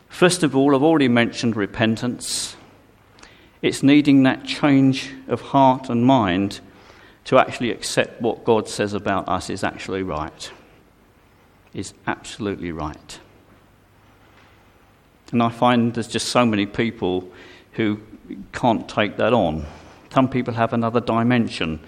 First 0.09 0.42
of 0.42 0.57
all, 0.57 0.74
I've 0.74 0.83
already 0.83 1.09
mentioned 1.09 1.57
repentance. 1.57 2.57
It's 3.61 3.83
needing 3.83 4.22
that 4.22 4.46
change 4.46 5.12
of 5.28 5.42
heart 5.42 5.90
and 5.90 6.07
mind 6.07 6.61
to 7.26 7.38
actually 7.38 7.70
accept 7.70 8.22
what 8.22 8.44
God 8.44 8.66
says 8.66 8.94
about 8.94 9.28
us 9.28 9.50
is 9.50 9.62
actually 9.62 10.02
right. 10.02 10.50
Is 11.74 11.92
absolutely 12.07 12.72
right. 12.72 13.20
And 15.33 15.42
I 15.42 15.49
find 15.49 15.95
there's 15.95 16.09
just 16.09 16.29
so 16.29 16.47
many 16.47 16.66
people 16.66 17.29
who 17.73 18.01
can't 18.53 18.88
take 18.88 19.16
that 19.16 19.33
on. 19.33 19.66
Some 20.12 20.29
people 20.29 20.55
have 20.55 20.73
another 20.73 21.01
dimension 21.01 21.81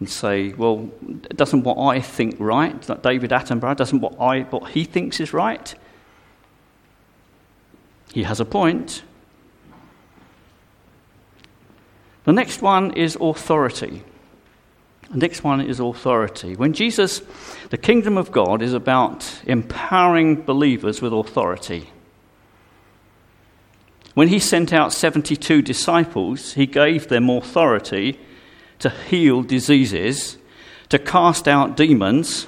and 0.00 0.10
say, 0.10 0.52
well, 0.54 0.90
doesn't 1.36 1.62
what 1.62 1.78
I 1.78 2.00
think 2.00 2.34
right, 2.40 2.80
That 2.82 3.04
David 3.04 3.30
Attenborough, 3.30 3.76
doesn't 3.76 4.00
what, 4.00 4.20
I, 4.20 4.40
what 4.42 4.72
he 4.72 4.82
thinks 4.82 5.20
is 5.20 5.32
right? 5.32 5.72
He 8.12 8.24
has 8.24 8.40
a 8.40 8.44
point. 8.44 9.04
The 12.24 12.32
next 12.32 12.62
one 12.62 12.92
is 12.94 13.16
authority. 13.20 14.02
The 15.12 15.18
next 15.18 15.44
one 15.44 15.60
is 15.60 15.78
authority. 15.78 16.56
When 16.56 16.72
Jesus, 16.72 17.22
the 17.70 17.78
kingdom 17.78 18.18
of 18.18 18.32
God 18.32 18.60
is 18.60 18.74
about 18.74 19.40
empowering 19.46 20.42
believers 20.42 21.00
with 21.00 21.12
authority. 21.12 21.91
When 24.14 24.28
he 24.28 24.38
sent 24.38 24.72
out 24.72 24.92
72 24.92 25.62
disciples, 25.62 26.52
he 26.52 26.66
gave 26.66 27.08
them 27.08 27.30
authority 27.30 28.18
to 28.78 28.90
heal 28.90 29.42
diseases, 29.42 30.36
to 30.90 30.98
cast 30.98 31.48
out 31.48 31.76
demons, 31.76 32.46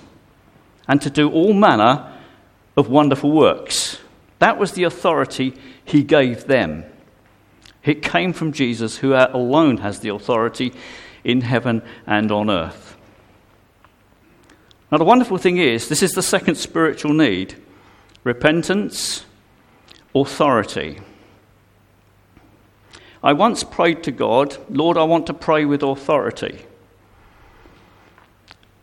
and 0.86 1.00
to 1.00 1.08
do 1.08 1.30
all 1.30 1.54
manner 1.54 2.12
of 2.76 2.88
wonderful 2.88 3.30
works. 3.30 3.98
That 4.40 4.58
was 4.58 4.72
the 4.72 4.84
authority 4.84 5.54
he 5.84 6.02
gave 6.02 6.46
them. 6.46 6.84
It 7.82 8.02
came 8.02 8.32
from 8.32 8.52
Jesus, 8.52 8.98
who 8.98 9.14
alone 9.14 9.78
has 9.78 10.00
the 10.00 10.10
authority 10.10 10.74
in 11.22 11.42
heaven 11.42 11.82
and 12.06 12.30
on 12.30 12.50
earth. 12.50 12.96
Now, 14.90 14.98
the 14.98 15.04
wonderful 15.04 15.38
thing 15.38 15.56
is, 15.58 15.88
this 15.88 16.02
is 16.02 16.12
the 16.12 16.22
second 16.22 16.56
spiritual 16.56 17.14
need 17.14 17.54
repentance, 18.22 19.24
authority. 20.14 21.00
I 23.24 23.32
once 23.32 23.64
prayed 23.64 24.02
to 24.02 24.12
God, 24.12 24.58
Lord, 24.68 24.98
I 24.98 25.04
want 25.04 25.26
to 25.28 25.34
pray 25.34 25.64
with 25.64 25.82
authority. 25.82 26.66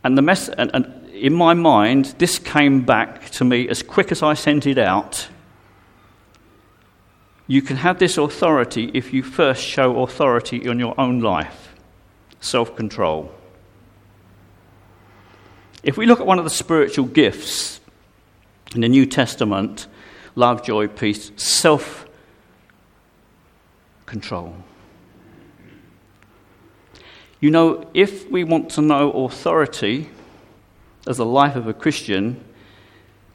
And, 0.04 0.18
the 0.18 0.24
mess- 0.24 0.50
and, 0.50 0.72
and 0.74 1.08
in 1.12 1.36
my 1.36 1.54
mind, 1.54 2.16
this 2.18 2.40
came 2.40 2.82
back 2.82 3.30
to 3.32 3.46
me 3.46 3.70
as 3.70 3.84
quick 3.84 4.12
as 4.12 4.24
I 4.24 4.34
sent 4.34 4.66
it 4.66 4.80
out. 4.80 5.28
You 7.46 7.62
can 7.62 7.78
have 7.78 8.00
this 8.00 8.18
authority 8.18 8.90
if 8.96 9.14
you 9.14 9.22
first 9.22 9.62
show 9.62 10.02
authority 10.02 10.58
in 10.58 10.80
your 10.80 11.00
own 11.00 11.20
life 11.20 11.76
self 12.40 12.76
control. 12.76 13.32
If 15.84 15.98
we 15.98 16.08
look 16.08 16.20
at 16.20 16.26
one 16.26 16.40
of 16.40 16.46
the 16.46 16.50
spiritual 16.50 17.06
gifts 17.06 17.80
in 18.74 18.82
the 18.82 18.90
New 18.90 19.06
Testament 19.06 19.86
love, 20.34 20.64
joy, 20.64 20.88
peace, 20.88 21.32
self 21.36 22.08
control. 24.12 24.54
You 27.40 27.50
know, 27.50 27.90
if 27.94 28.30
we 28.30 28.44
want 28.44 28.70
to 28.72 28.82
know 28.82 29.10
authority 29.24 30.10
as 31.08 31.16
the 31.16 31.26
life 31.26 31.56
of 31.56 31.66
a 31.66 31.74
Christian, 31.74 32.44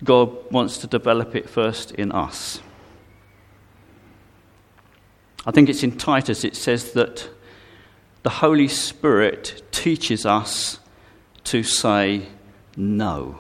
God 0.05 0.29
wants 0.53 0.77
to 0.79 0.87
develop 0.87 1.35
it 1.35 1.49
first 1.49 1.93
in 1.93 2.13
us. 2.13 2.61
I 5.47 5.51
think 5.51 5.71
it's 5.71 5.83
in 5.83 5.97
Titus, 5.97 6.45
it 6.45 6.55
says 6.55 6.93
that 6.93 7.27
the 8.23 8.45
Holy 8.45 8.69
Spirit 8.69 9.63
teaches 9.71 10.27
us 10.27 10.79
to 11.45 11.63
say 11.63 12.27
no. 12.77 13.37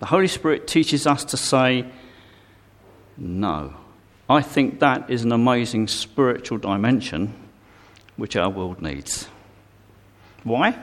The 0.00 0.06
Holy 0.06 0.28
Spirit 0.28 0.66
teaches 0.66 1.06
us 1.06 1.24
to 1.24 1.38
say 1.38 1.86
no. 3.16 3.85
I 4.28 4.42
think 4.42 4.80
that 4.80 5.08
is 5.08 5.22
an 5.22 5.30
amazing 5.30 5.86
spiritual 5.86 6.58
dimension 6.58 7.32
which 8.16 8.34
our 8.34 8.50
world 8.50 8.82
needs. 8.82 9.28
Why? 10.42 10.76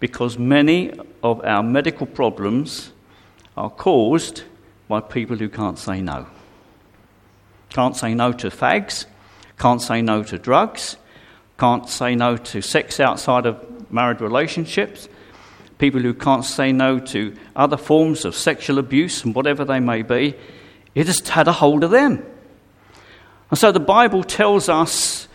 Because 0.00 0.38
many 0.38 0.92
of 1.22 1.44
our 1.44 1.62
medical 1.62 2.06
problems 2.06 2.92
are 3.56 3.70
caused 3.70 4.42
by 4.88 5.00
people 5.00 5.36
who 5.36 5.48
can't 5.48 5.78
say 5.78 6.00
no. 6.00 6.26
Can't 7.70 7.96
say 7.96 8.12
no 8.12 8.32
to 8.32 8.48
fags, 8.48 9.06
can't 9.58 9.80
say 9.80 10.02
no 10.02 10.24
to 10.24 10.38
drugs, 10.38 10.96
can't 11.58 11.88
say 11.88 12.16
no 12.16 12.36
to 12.36 12.60
sex 12.60 12.98
outside 12.98 13.46
of 13.46 13.90
married 13.90 14.20
relationships, 14.20 15.08
people 15.78 16.00
who 16.00 16.12
can't 16.12 16.44
say 16.44 16.72
no 16.72 16.98
to 16.98 17.36
other 17.54 17.76
forms 17.76 18.24
of 18.24 18.34
sexual 18.34 18.78
abuse 18.78 19.24
and 19.24 19.34
whatever 19.34 19.64
they 19.64 19.78
may 19.78 20.02
be, 20.02 20.34
it 20.96 21.06
has 21.06 21.20
had 21.28 21.46
a 21.46 21.52
hold 21.52 21.84
of 21.84 21.90
them. 21.90 22.24
And 23.50 23.58
so 23.58 23.72
the 23.72 23.80
Bible 23.80 24.24
tells 24.24 24.68
us, 24.68 25.28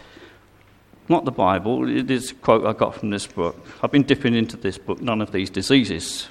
not 1.08 1.26
the 1.26 1.32
Bible, 1.32 1.90
it 1.90 2.12
is 2.12 2.32
a 2.32 2.36
quote 2.36 2.66
I 2.66 2.74
got 2.74 2.96
from 2.96 3.10
this 3.10 3.28
book. 3.28 3.58
I've 3.82 3.92
been 3.92 4.04
dipping 4.04 4.36
into 4.36 4.58
this 4.58 4.78
book, 4.78 5.02
None 5.02 5.22
of 5.22 5.32
These 5.32 5.50
Diseases. 5.50 6.28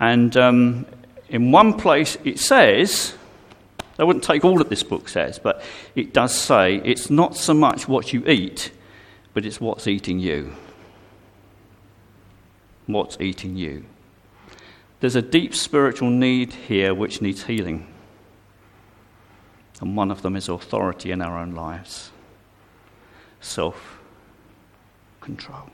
And 0.00 0.36
um, 0.36 0.86
in 1.28 1.50
one 1.50 1.74
place 1.74 2.16
it 2.24 2.38
says, 2.38 3.14
I 3.98 4.04
wouldn't 4.04 4.24
take 4.24 4.44
all 4.44 4.56
that 4.58 4.68
this 4.68 4.82
book 4.82 5.08
says, 5.08 5.38
but 5.38 5.62
it 5.94 6.14
does 6.14 6.34
say 6.34 6.76
it's 6.84 7.10
not 7.10 7.36
so 7.36 7.52
much 7.52 7.88
what 7.88 8.12
you 8.12 8.24
eat, 8.26 8.70
but 9.34 9.44
it's 9.44 9.60
what's 9.60 9.86
eating 9.88 10.20
you 10.20 10.52
what's 12.88 13.20
eating 13.20 13.56
you. 13.56 13.84
There's 15.00 15.16
a 15.16 15.22
deep 15.22 15.54
spiritual 15.54 16.10
need 16.10 16.52
here 16.52 16.94
which 16.94 17.22
needs 17.22 17.44
healing. 17.44 17.86
And 19.80 19.96
one 19.96 20.10
of 20.10 20.22
them 20.22 20.36
is 20.36 20.48
authority 20.48 21.12
in 21.12 21.22
our 21.22 21.38
own 21.38 21.54
lives 21.54 22.10
self 23.40 23.98
control. 25.20 25.70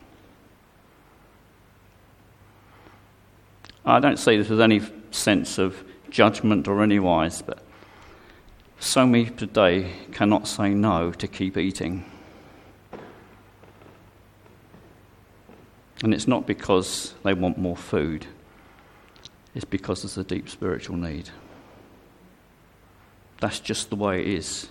I 3.86 4.00
don't 4.00 4.18
say 4.18 4.36
this 4.36 4.48
with 4.48 4.60
any 4.60 4.80
sense 5.10 5.58
of 5.58 5.82
judgment 6.10 6.68
or 6.68 6.82
anywise, 6.82 7.42
but 7.42 7.62
so 8.80 9.06
many 9.06 9.26
today 9.26 9.92
cannot 10.12 10.46
say 10.46 10.70
no 10.70 11.12
to 11.12 11.26
keep 11.26 11.56
eating. 11.56 12.04
And 16.02 16.12
it's 16.12 16.28
not 16.28 16.46
because 16.46 17.14
they 17.22 17.34
want 17.34 17.56
more 17.56 17.76
food, 17.76 18.26
it's 19.54 19.64
because 19.64 20.02
there's 20.02 20.18
a 20.18 20.24
deep 20.24 20.48
spiritual 20.48 20.96
need. 20.96 21.30
That's 23.44 23.60
just 23.60 23.90
the 23.90 23.96
way 23.96 24.22
it 24.22 24.26
is. 24.26 24.68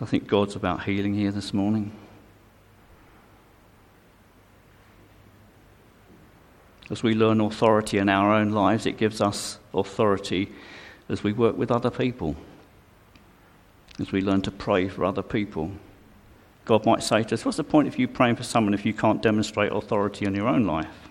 I 0.00 0.04
think 0.04 0.28
God's 0.28 0.54
about 0.54 0.84
healing 0.84 1.12
here 1.12 1.32
this 1.32 1.52
morning. 1.52 1.90
As 6.88 7.02
we 7.02 7.14
learn 7.14 7.40
authority 7.40 7.98
in 7.98 8.08
our 8.08 8.32
own 8.32 8.52
lives, 8.52 8.86
it 8.86 8.96
gives 8.96 9.20
us 9.20 9.58
authority 9.74 10.52
as 11.08 11.24
we 11.24 11.32
work 11.32 11.56
with 11.56 11.72
other 11.72 11.90
people, 11.90 12.36
as 13.98 14.12
we 14.12 14.20
learn 14.20 14.42
to 14.42 14.52
pray 14.52 14.86
for 14.88 15.04
other 15.04 15.24
people. 15.24 15.72
God 16.64 16.86
might 16.86 17.02
say 17.02 17.24
to 17.24 17.34
us, 17.34 17.44
What's 17.44 17.56
the 17.56 17.64
point 17.64 17.88
of 17.88 17.98
you 17.98 18.06
praying 18.06 18.36
for 18.36 18.44
someone 18.44 18.72
if 18.72 18.86
you 18.86 18.94
can't 18.94 19.20
demonstrate 19.20 19.72
authority 19.72 20.26
in 20.26 20.34
your 20.36 20.46
own 20.46 20.64
life? 20.64 21.03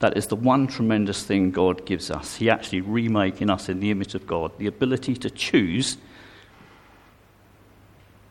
That 0.00 0.16
is 0.16 0.26
the 0.26 0.36
one 0.36 0.66
tremendous 0.66 1.24
thing 1.24 1.50
God 1.50 1.84
gives 1.84 2.10
us. 2.10 2.36
He 2.36 2.50
actually 2.50 2.80
remaking 2.80 3.50
us 3.50 3.68
in 3.68 3.80
the 3.80 3.90
image 3.90 4.14
of 4.14 4.26
God, 4.26 4.50
the 4.58 4.66
ability 4.66 5.14
to 5.16 5.30
choose, 5.30 5.98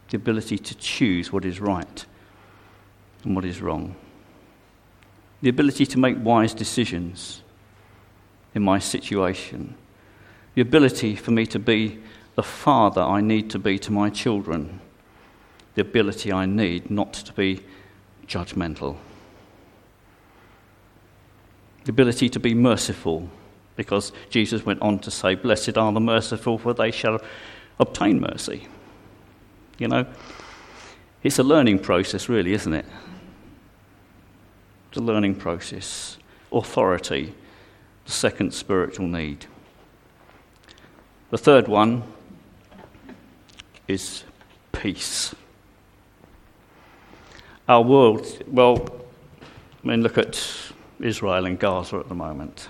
the 0.09 0.17
ability 0.17 0.57
to 0.57 0.75
choose 0.75 1.31
what 1.31 1.45
is 1.45 1.61
right 1.61 2.05
and 3.23 3.35
what 3.35 3.45
is 3.45 3.61
wrong, 3.61 3.95
the 5.41 5.49
ability 5.49 5.85
to 5.85 5.99
make 5.99 6.17
wise 6.19 6.55
decisions 6.55 7.43
in 8.55 8.63
my 8.63 8.79
situation, 8.79 9.75
the 10.55 10.61
ability 10.61 11.15
for 11.15 11.29
me 11.29 11.45
to 11.45 11.59
be 11.59 11.99
the 12.35 12.41
father 12.41 13.01
I 13.01 13.21
need 13.21 13.51
to 13.51 13.59
be 13.59 13.77
to 13.79 13.91
my 13.91 14.09
children, 14.09 14.79
the 15.75 15.81
ability 15.81 16.33
I 16.33 16.47
need 16.47 16.89
not 16.89 17.13
to 17.13 17.33
be 17.33 17.61
judgmental, 18.27 18.97
the 21.89 21.91
ability 21.91 22.29
to 22.29 22.39
be 22.39 22.53
merciful, 22.53 23.27
because 23.75 24.11
Jesus 24.29 24.63
went 24.63 24.79
on 24.79 24.99
to 24.99 25.09
say, 25.09 25.33
Blessed 25.33 25.75
are 25.75 25.91
the 25.91 25.99
merciful, 25.99 26.59
for 26.59 26.71
they 26.71 26.91
shall 26.91 27.19
obtain 27.79 28.21
mercy. 28.21 28.67
You 29.79 29.87
know, 29.87 30.05
it's 31.23 31.39
a 31.39 31.43
learning 31.43 31.79
process, 31.79 32.29
really, 32.29 32.53
isn't 32.53 32.73
it? 32.73 32.85
It's 34.89 34.99
a 34.99 35.01
learning 35.01 35.33
process. 35.33 36.19
Authority, 36.51 37.33
the 38.05 38.11
second 38.11 38.53
spiritual 38.53 39.07
need. 39.07 39.47
The 41.31 41.39
third 41.39 41.67
one 41.67 42.03
is 43.87 44.25
peace. 44.73 45.33
Our 47.67 47.81
world, 47.81 48.43
well, 48.45 48.87
I 49.83 49.87
mean, 49.87 50.03
look 50.03 50.19
at 50.19 50.35
Israel 50.99 51.45
and 51.45 51.59
Gaza 51.59 51.97
at 51.97 52.09
the 52.09 52.15
moment. 52.15 52.67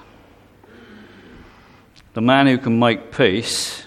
The 2.14 2.22
man 2.22 2.48
who 2.48 2.58
can 2.58 2.80
make 2.80 3.16
peace 3.16 3.86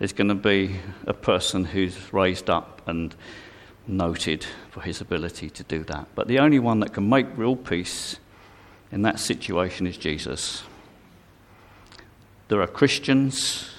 is 0.00 0.12
going 0.12 0.28
to 0.28 0.34
be 0.34 0.80
a 1.06 1.14
person 1.14 1.64
who's 1.64 2.12
raised 2.12 2.50
up 2.50 2.82
and 2.86 3.14
noted 3.86 4.44
for 4.70 4.80
his 4.80 5.00
ability 5.00 5.50
to 5.50 5.62
do 5.64 5.84
that. 5.84 6.08
But 6.14 6.28
the 6.28 6.38
only 6.38 6.58
one 6.58 6.80
that 6.80 6.92
can 6.92 7.08
make 7.08 7.26
real 7.36 7.56
peace 7.56 8.18
in 8.92 9.02
that 9.02 9.20
situation 9.20 9.86
is 9.86 9.96
Jesus. 9.96 10.64
There 12.48 12.60
are 12.60 12.66
Christians 12.66 13.70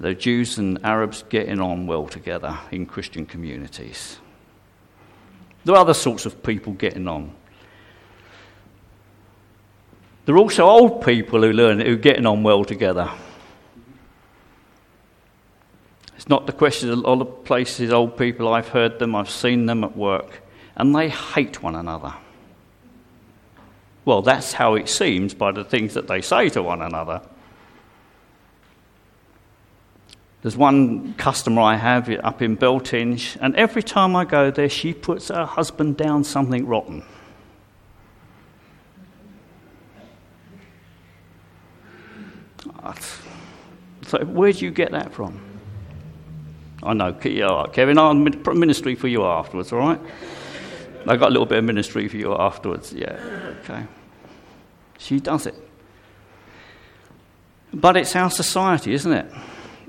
the 0.00 0.14
Jews 0.14 0.58
and 0.58 0.78
Arabs 0.84 1.24
getting 1.28 1.60
on 1.60 1.86
well 1.86 2.06
together 2.06 2.56
in 2.70 2.86
Christian 2.86 3.26
communities. 3.26 4.18
There 5.64 5.74
are 5.74 5.80
other 5.80 5.94
sorts 5.94 6.24
of 6.24 6.42
people 6.42 6.72
getting 6.74 7.08
on. 7.08 7.34
There 10.28 10.34
are 10.34 10.40
also 10.40 10.68
old 10.68 11.06
people 11.06 11.40
who 11.40 11.54
learn 11.54 11.80
who 11.80 11.94
are 11.94 11.96
getting 11.96 12.26
on 12.26 12.42
well 12.42 12.62
together. 12.62 13.10
It's 16.16 16.28
not 16.28 16.46
the 16.46 16.52
question. 16.52 16.90
Of 16.90 16.98
a 16.98 17.00
lot 17.00 17.22
of 17.22 17.44
places, 17.44 17.90
old 17.90 18.18
people, 18.18 18.52
I've 18.52 18.68
heard 18.68 18.98
them, 18.98 19.16
I've 19.16 19.30
seen 19.30 19.64
them 19.64 19.82
at 19.84 19.96
work, 19.96 20.42
and 20.76 20.94
they 20.94 21.08
hate 21.08 21.62
one 21.62 21.74
another. 21.74 22.12
Well, 24.04 24.20
that's 24.20 24.52
how 24.52 24.74
it 24.74 24.90
seems 24.90 25.32
by 25.32 25.50
the 25.50 25.64
things 25.64 25.94
that 25.94 26.08
they 26.08 26.20
say 26.20 26.50
to 26.50 26.62
one 26.62 26.82
another. 26.82 27.22
There's 30.42 30.58
one 30.58 31.14
customer 31.14 31.62
I 31.62 31.76
have 31.76 32.10
up 32.22 32.42
in 32.42 32.58
Beltinge, 32.58 33.38
and 33.40 33.56
every 33.56 33.82
time 33.82 34.14
I 34.14 34.26
go 34.26 34.50
there, 34.50 34.68
she 34.68 34.92
puts 34.92 35.28
her 35.28 35.46
husband 35.46 35.96
down 35.96 36.22
something 36.22 36.66
rotten. 36.66 37.02
So, 44.02 44.24
where 44.24 44.52
do 44.52 44.64
you 44.64 44.70
get 44.70 44.92
that 44.92 45.12
from? 45.12 45.40
I 46.82 46.94
know, 46.94 47.12
Kevin, 47.12 47.98
I'll 47.98 48.14
ministry 48.14 48.94
for 48.94 49.08
you 49.08 49.24
afterwards, 49.24 49.72
all 49.72 49.80
right? 49.80 50.00
I 51.06 51.16
got 51.16 51.28
a 51.28 51.32
little 51.32 51.46
bit 51.46 51.58
of 51.58 51.64
ministry 51.64 52.06
for 52.08 52.16
you 52.16 52.34
afterwards, 52.34 52.92
yeah, 52.92 53.18
okay. 53.62 53.84
She 54.98 55.20
does 55.20 55.46
it. 55.46 55.54
But 57.72 57.96
it's 57.96 58.14
our 58.16 58.30
society, 58.30 58.92
isn't 58.92 59.12
it? 59.12 59.30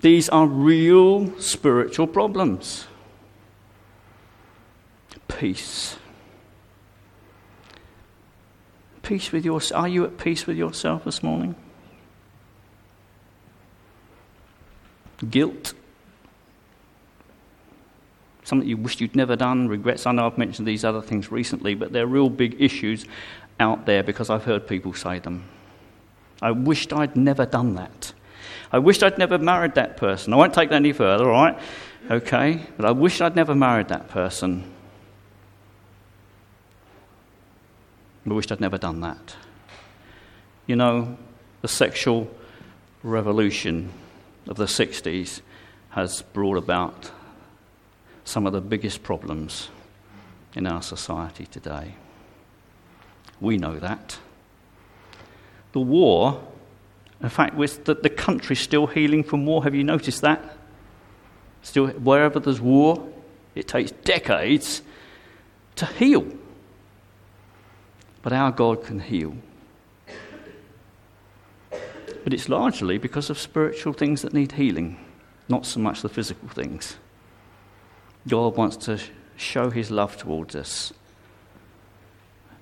These 0.02 0.30
are 0.30 0.48
real 0.48 1.40
spiritual 1.40 2.08
problems. 2.08 2.88
Peace. 5.28 5.98
Peace 9.04 9.32
with 9.32 9.46
yourself. 9.46 9.84
Are 9.84 9.88
you 9.88 10.06
at 10.06 10.18
peace 10.18 10.46
with 10.46 10.58
yourself 10.58 11.04
this 11.06 11.22
morning? 11.24 11.56
Guilt. 15.28 15.74
Something 18.44 18.68
you 18.68 18.78
wished 18.78 19.02
you'd 19.02 19.16
never 19.16 19.36
done, 19.36 19.68
regrets. 19.68 20.06
I 20.06 20.12
know 20.12 20.26
I've 20.26 20.38
mentioned 20.38 20.68
these 20.68 20.84
other 20.84 21.02
things 21.02 21.32
recently, 21.32 21.76
but 21.76 21.92
they're 21.92 22.08
real 22.08 22.30
big 22.30 22.60
issues 22.60 23.06
out 23.60 23.86
there 23.86 24.02
because 24.02 24.30
I've 24.30 24.44
heard 24.46 24.68
people 24.68 24.94
say 24.94 25.20
them. 25.20 25.44
I 26.42 26.52
wished 26.52 26.94
I'd 26.94 27.16
never 27.16 27.46
done 27.46 27.76
that. 27.76 28.14
I 28.72 28.80
wished 28.80 29.04
I'd 29.04 29.18
never 29.18 29.38
married 29.38 29.76
that 29.76 29.98
person. 29.98 30.34
I 30.34 30.38
won't 30.38 30.54
take 30.54 30.70
that 30.70 30.76
any 30.76 30.94
further, 30.94 31.30
all 31.30 31.44
right? 31.44 31.60
Okay? 32.10 32.66
But 32.78 32.86
I 32.86 32.92
wish 32.92 33.20
I'd 33.20 33.36
never 33.36 33.54
married 33.54 33.90
that 33.90 34.10
person. 34.10 34.64
I 38.30 38.34
wished 38.34 38.52
I'd 38.52 38.62
never 38.62 38.78
done 38.78 39.02
that. 39.02 39.36
You 40.68 40.76
know, 40.76 41.18
the 41.62 41.68
sexual 41.68 42.30
revolution 43.04 43.92
of 44.50 44.58
the 44.58 44.66
60s 44.66 45.39
has 45.91 46.22
brought 46.34 46.58
about 46.58 47.12
some 48.26 48.45
of 48.45 48.52
the 48.52 48.60
biggest 48.60 49.02
problems 49.04 49.70
in 50.56 50.68
our 50.68 50.82
society 50.82 51.45
today. 51.45 51.95
We 53.39 53.58
know 53.58 53.80
that. 53.80 54.18
The 55.72 55.80
war 55.80 56.41
in 57.22 57.30
fact, 57.30 57.56
with 57.56 57.84
the, 57.86 57.95
the 57.95 58.10
country's 58.10 58.60
still 58.60 58.88
healing 58.88 59.24
from 59.24 59.45
war. 59.45 59.64
Have 59.64 59.76
you 59.76 59.84
noticed 59.84 60.22
that? 60.22 60.58
Still, 61.62 61.88
wherever 61.88 62.39
there's 62.39 62.62
war, 62.62 63.10
it 63.56 63.68
takes 63.68 63.91
decades 63.91 64.82
to 65.76 65.86
heal. 65.86 66.26
But 68.22 68.32
our 68.32 68.52
God 68.52 68.86
can 68.86 69.00
heal. 69.00 69.36
But 72.30 72.36
it's 72.36 72.48
largely 72.48 73.00
because 73.00 73.32
of 73.32 73.40
spiritual 73.40 73.92
things 73.94 74.22
that 74.22 74.34
need 74.34 74.52
healing, 74.52 75.04
not 75.48 75.66
so 75.66 75.80
much 75.80 76.04
the 76.04 76.10
physical 76.10 76.48
things. 76.48 76.98
God 78.28 78.56
wants 78.56 78.78
to 78.86 79.02
show 79.36 79.72
his 79.72 79.90
love 79.90 80.16
towards 80.16 80.56
us, 80.56 80.94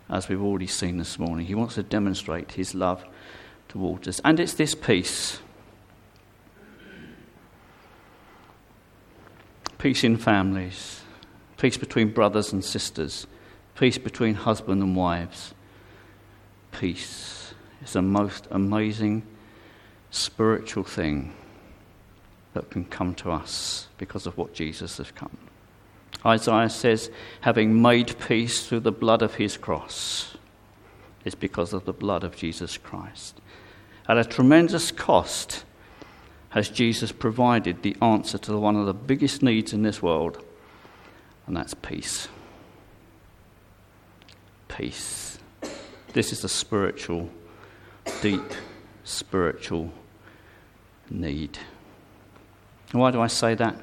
as 0.09 0.29
we've 0.29 0.41
already 0.41 0.67
seen 0.67 0.97
this 0.97 1.19
morning. 1.19 1.45
He 1.45 1.53
wants 1.53 1.75
to 1.75 1.83
demonstrate 1.83 2.53
his 2.53 2.73
love 2.73 3.03
towards 3.67 4.07
us. 4.07 4.21
And 4.23 4.39
it's 4.39 4.53
this 4.53 4.73
peace 4.73 5.39
peace 9.79 10.01
in 10.05 10.15
families, 10.15 11.01
peace 11.57 11.75
between 11.75 12.13
brothers 12.13 12.53
and 12.53 12.63
sisters, 12.63 13.27
peace 13.75 13.97
between 13.97 14.33
husband 14.35 14.81
and 14.81 14.95
wives. 14.95 15.53
Peace 16.71 17.53
is 17.83 17.91
the 17.91 18.01
most 18.01 18.47
amazing 18.49 19.23
spiritual 20.11 20.83
thing 20.83 21.33
that 22.53 22.69
can 22.69 22.85
come 22.85 23.13
to 23.15 23.31
us 23.31 23.87
because 23.97 24.25
of 24.25 24.37
what 24.37 24.53
Jesus 24.53 24.97
has 24.97 25.11
come. 25.11 25.37
Isaiah 26.25 26.69
says, 26.69 27.11
having 27.41 27.81
made 27.81 28.19
peace 28.19 28.65
through 28.65 28.79
the 28.81 28.91
blood 28.91 29.21
of 29.21 29.35
his 29.35 29.57
cross, 29.57 30.35
is 31.23 31.35
because 31.35 31.73
of 31.73 31.85
the 31.85 31.93
blood 31.93 32.23
of 32.23 32.35
Jesus 32.35 32.77
Christ. 32.77 33.39
At 34.07 34.17
a 34.17 34.23
tremendous 34.23 34.91
cost, 34.91 35.65
has 36.49 36.69
Jesus 36.69 37.11
provided 37.11 37.83
the 37.83 37.95
answer 38.01 38.37
to 38.39 38.57
one 38.57 38.75
of 38.75 38.85
the 38.85 38.93
biggest 38.93 39.43
needs 39.43 39.73
in 39.73 39.83
this 39.83 40.01
world, 40.01 40.43
and 41.45 41.55
that's 41.55 41.73
peace. 41.73 42.27
Peace. 44.67 45.37
This 46.13 46.31
is 46.31 46.43
a 46.43 46.49
spiritual, 46.49 47.29
deep 48.21 48.41
spiritual 49.07 49.91
need. 51.09 51.57
Why 52.91 53.11
do 53.11 53.21
I 53.21 53.27
say 53.27 53.55
that? 53.55 53.75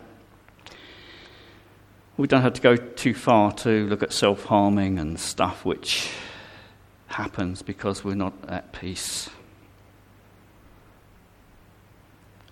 We 2.16 2.28
don't 2.28 2.42
have 2.42 2.54
to 2.54 2.62
go 2.62 2.76
too 2.76 3.14
far 3.14 3.52
to 3.52 3.86
look 3.86 4.02
at 4.02 4.12
self 4.12 4.44
harming 4.44 4.98
and 4.98 5.18
stuff 5.18 5.64
which 5.64 6.10
happens 7.08 7.62
because 7.62 8.04
we're 8.04 8.14
not 8.14 8.34
at 8.48 8.72
peace 8.72 9.28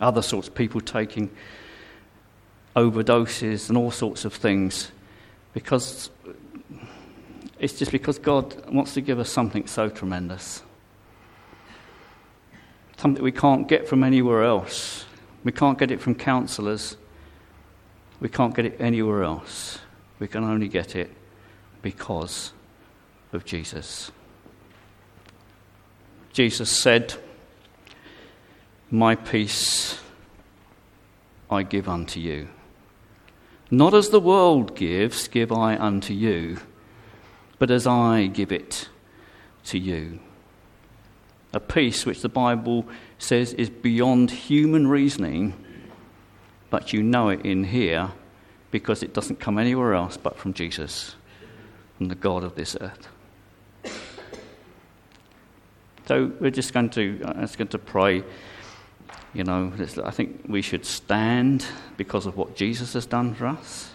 other 0.03 0.21
sorts 0.21 0.49
of 0.49 0.55
people 0.55 0.81
taking 0.81 1.31
overdoses 2.75 3.69
and 3.69 3.79
all 3.79 3.91
sorts 3.91 4.25
of 4.25 4.35
things 4.35 4.91
because 5.55 6.11
it's 7.59 7.79
just 7.79 7.93
because 7.93 8.19
God 8.19 8.69
wants 8.71 8.95
to 8.95 9.01
give 9.01 9.21
us 9.21 9.31
something 9.31 9.67
so 9.67 9.89
tremendous. 9.89 10.63
Something 13.03 13.25
we 13.25 13.33
can't 13.33 13.67
get 13.67 13.89
from 13.89 14.05
anywhere 14.05 14.45
else. 14.45 15.07
We 15.43 15.51
can't 15.51 15.77
get 15.77 15.91
it 15.91 16.01
from 16.01 16.15
counselors. 16.15 16.97
We 18.21 18.29
can't 18.29 18.55
get 18.55 18.65
it 18.65 18.77
anywhere 18.79 19.25
else. 19.25 19.81
We 20.21 20.29
can 20.29 20.45
only 20.45 20.69
get 20.69 20.95
it 20.95 21.11
because 21.83 22.53
of 23.33 23.45
Jesus. 23.45 24.13
Jesus 26.33 26.71
said, 26.71 27.15
my 28.89 29.17
peace 29.17 29.99
I 31.51 31.65
give 31.65 31.89
unto 31.89 32.21
you. 32.21 32.51
Not 33.69 33.95
as 33.95 34.11
the 34.11 34.21
world 34.21 34.77
gives, 34.77 35.27
give 35.27 35.51
I 35.51 35.77
unto 35.77 36.15
you, 36.15 36.59
but 37.59 37.69
as 37.69 37.85
I 37.85 38.29
give 38.29 38.53
it 38.53 38.89
to 39.65 39.79
you. 39.81 40.21
A 41.53 41.61
peace 41.61 42.07
which 42.07 42.23
the 42.23 42.29
Bible 42.29 42.87
says 43.19 43.53
is 43.55 43.69
beyond 43.69 44.31
human 44.31 44.87
reasoning, 44.87 45.55
but 46.71 46.93
you 46.93 47.03
know 47.03 47.29
it 47.29 47.45
in 47.45 47.65
here 47.65 48.11
because 48.71 49.03
it 49.03 49.13
doesn't 49.13 49.39
come 49.39 49.59
anywhere 49.59 49.95
else 49.95 50.17
but 50.17 50.39
from 50.39 50.55
Jesus, 50.55 51.15
from 51.99 52.09
the 52.09 52.15
God 52.15 52.43
of 52.43 52.55
this 52.55 52.77
earth. 52.81 53.09
So 56.07 56.33
we're 56.41 56.51
just 56.51 56.73
going 56.73 56.91
to, 56.91 57.23
I'm 57.25 57.43
just 57.43 57.59
going 57.59 57.69
to 57.69 57.79
pray. 57.79 58.25
You 59.35 59.45
know, 59.45 59.73
I 60.05 60.11
think 60.11 60.45
we 60.49 60.61
should 60.61 60.85
stand 60.85 61.65
because 61.97 62.27
of 62.27 62.37
what 62.37 62.57
Jesus 62.57 62.95
has 62.95 63.07
done 63.07 63.35
for 63.35 63.47
us. 63.47 63.92